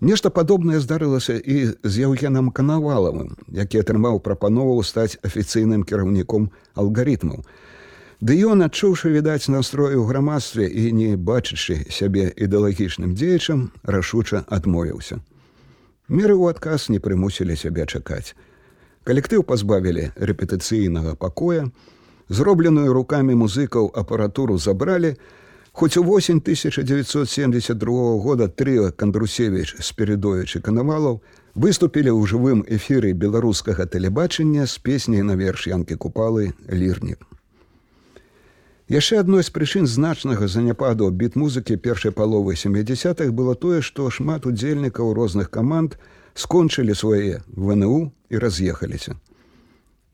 Нешта 0.00 0.30
падобнае 0.30 0.80
здарылася 0.80 1.36
і 1.36 1.76
з 1.84 1.94
Яўгенам 2.00 2.48
канавалавым, 2.56 3.36
які 3.52 3.84
атрымаў 3.84 4.20
прапанову 4.24 4.80
стаць 4.82 5.20
афіцыйным 5.20 5.84
кіраўніком 5.84 6.48
алгарытмаў. 6.72 7.44
Ды 8.20 8.36
ён, 8.48 8.64
адчуўшы 8.64 9.12
відаць 9.12 9.52
настрою 9.52 10.00
ў 10.00 10.08
грамадстве 10.08 10.68
і 10.68 10.92
не 10.96 11.16
бачачы 11.16 11.84
сябе 11.92 12.32
ідэалагічным 12.32 13.12
дзеячам, 13.12 13.72
рашуча 13.84 14.44
адмовіўся. 14.48 15.20
Меры 16.08 16.32
ў 16.36 16.56
адказ 16.56 16.88
не 16.88 17.00
прымусілі 17.00 17.56
сябе 17.56 17.84
чакаць. 17.84 18.32
Калектыў 19.04 19.44
пазбавілі 19.44 20.12
рэпетыцыйнага 20.16 21.12
пакоя, 21.16 21.68
зробленую 22.28 22.92
рукамі 22.96 23.36
музыкаў 23.36 23.92
апаратуру 23.92 24.56
забралі, 24.56 25.16
Хоць 25.72 25.96
у 25.96 26.02
восень 26.02 26.38
1972 26.38 28.18
года 28.18 28.48
трыо 28.48 28.90
Кандрусевич 28.90 29.76
Спірыдович 29.78 30.56
і 30.56 30.60
канавалаў 30.66 31.20
выступілі 31.54 32.10
ў 32.10 32.26
жывым 32.26 32.64
эфіры 32.66 33.14
беларускага 33.14 33.86
тэлебачання 33.86 34.66
з 34.66 34.78
песняй 34.82 35.22
на 35.22 35.38
верш 35.38 35.70
янкі 35.70 35.94
купалы 35.94 36.52
лірнік. 36.66 37.22
Яшчэ 38.90 39.22
адной 39.22 39.46
з 39.46 39.54
прычын 39.54 39.86
значнага 39.86 40.50
заняпаду 40.50 41.06
біт-музыкі 41.14 41.78
першай 41.78 42.10
паловы 42.10 42.58
70-х 42.58 43.30
было 43.30 43.54
тое, 43.54 43.78
што 43.86 44.10
шмат 44.10 44.50
удзельнікаў 44.50 45.14
розных 45.14 45.50
каманд 45.54 45.94
скончылі 46.34 46.98
свае 46.98 47.46
ВНУ 47.54 48.10
і 48.30 48.38
раз'ехаліся. 48.42 49.14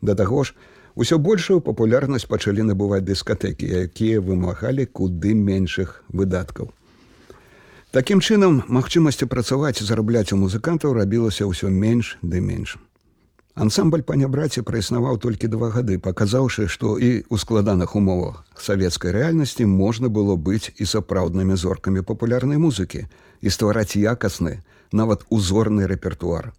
Да 0.03 0.15
таго 0.15 0.45
ж, 0.45 0.53
усё 0.97 1.19
большую 1.19 1.61
папулярнасць 1.61 2.27
пачалі 2.27 2.65
набываць 2.65 3.05
дыскатэкі, 3.05 3.69
якія 3.85 4.25
вымагалі 4.25 4.89
куды 4.89 5.37
меншых 5.37 6.03
выдаткаў. 6.09 6.73
Такім 7.93 8.21
чынам, 8.21 8.65
магчымасці 8.69 9.29
працаваць 9.29 9.81
і 9.81 9.87
зарабляць 9.87 10.33
у 10.33 10.41
музыкантаў 10.41 10.97
рабілася 10.97 11.47
ўсё 11.47 11.71
менш 11.71 12.17
ды 12.23 12.41
менш. 12.41 12.77
Ансамбль 13.57 14.03
панябраці 14.05 14.61
праіснаваў 14.69 15.17
толькі 15.17 15.49
два 15.49 15.71
гады, 15.73 15.97
паказаўшы, 15.97 16.69
што 16.69 16.99
і 17.01 17.25
ў 17.25 17.37
складаных 17.41 17.97
умовах 17.97 18.45
савецкай 18.61 19.17
рэальнасці 19.17 19.65
можна 19.65 20.13
было 20.13 20.37
быць 20.37 20.73
і 20.77 20.85
сапраўднымі 20.85 21.57
зоркамі 21.57 22.05
папулярнай 22.05 22.61
музыкі 22.61 23.09
і 23.41 23.49
ствараць 23.49 23.97
якасны, 23.97 24.61
нават 24.93 25.25
узорны 25.33 25.89
рэпертуар. 25.89 26.53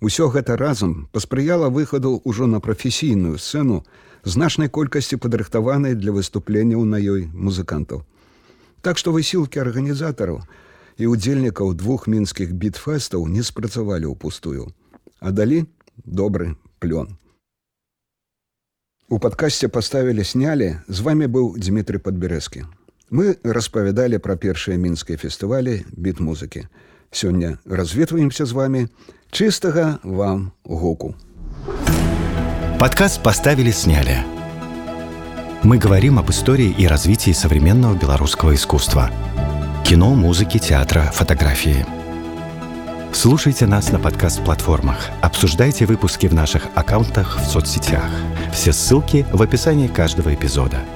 Усё 0.00 0.28
гэта 0.28 0.56
разам 0.56 1.08
паспрыяла 1.12 1.70
выхаду 1.70 2.20
ўжо 2.24 2.46
на 2.46 2.60
прафесійную 2.60 3.38
сцэну 3.38 3.84
значнай 4.24 4.68
колькасці 4.68 5.16
падрыхтаванай 5.16 5.94
для 5.94 6.12
выступленняў 6.12 6.84
на 6.84 7.00
ёй 7.00 7.28
музыкантаў. 7.32 8.04
Так 8.84 8.98
што 9.00 9.12
высілкі 9.12 9.64
арганізатараў, 9.64 10.44
і 10.98 11.06
удзельнікаў 11.10 11.74
двух 11.74 12.06
мінскіх 12.06 12.52
бітфэстаў 12.52 13.26
не 13.26 13.42
спрацавалі 13.42 14.12
ўпустую, 14.14 14.70
а 15.20 15.30
далі 15.30 15.64
добры 16.04 16.54
плён. 16.78 17.16
У 19.08 19.18
падкасці 19.18 19.68
паставілі 19.68 20.24
снялі, 20.24 20.80
з 20.88 21.00
вами 21.00 21.26
быў 21.28 21.56
Дмітрый 21.60 22.00
Падбярэзкі. 22.00 22.64
Мы 23.13 23.37
распавядалі 23.43 24.21
пра 24.21 24.37
першыя 24.37 24.77
мінскія 24.77 25.17
фестывалі 25.17 25.81
біт-музыкі. 25.97 26.69
Сёння 27.11 27.57
развітваемся 27.65 28.45
з 28.45 28.51
вами 28.51 28.89
чыстага 29.31 29.97
вам 30.03 30.51
гуку. 30.63 31.15
Подкаст 32.79 33.23
поставили 33.23 33.71
сняли. 33.71 34.23
Мы 35.63 35.77
говорим 35.77 36.19
об 36.19 36.29
истории 36.29 36.73
и 36.77 36.87
развитии 36.87 37.33
современного 37.33 37.95
белорусского 37.95 38.53
искусства – 38.53 39.85
кино, 39.85 40.13
музыки, 40.13 40.59
театра, 40.59 41.11
фотографии. 41.11 41.85
Слушайте 43.11 43.65
нас 43.65 43.91
на 43.91 43.99
подкаст-платформах, 43.99 45.09
обсуждайте 45.21 45.85
выпуски 45.87 46.27
в 46.27 46.33
наших 46.33 46.67
аккаунтах 46.75 47.39
в 47.41 47.45
соцсетях. 47.45 48.09
Все 48.53 48.71
ссылки 48.71 49.25
в 49.33 49.41
описании 49.41 49.87
каждого 49.87 50.33
эпизода – 50.33 50.89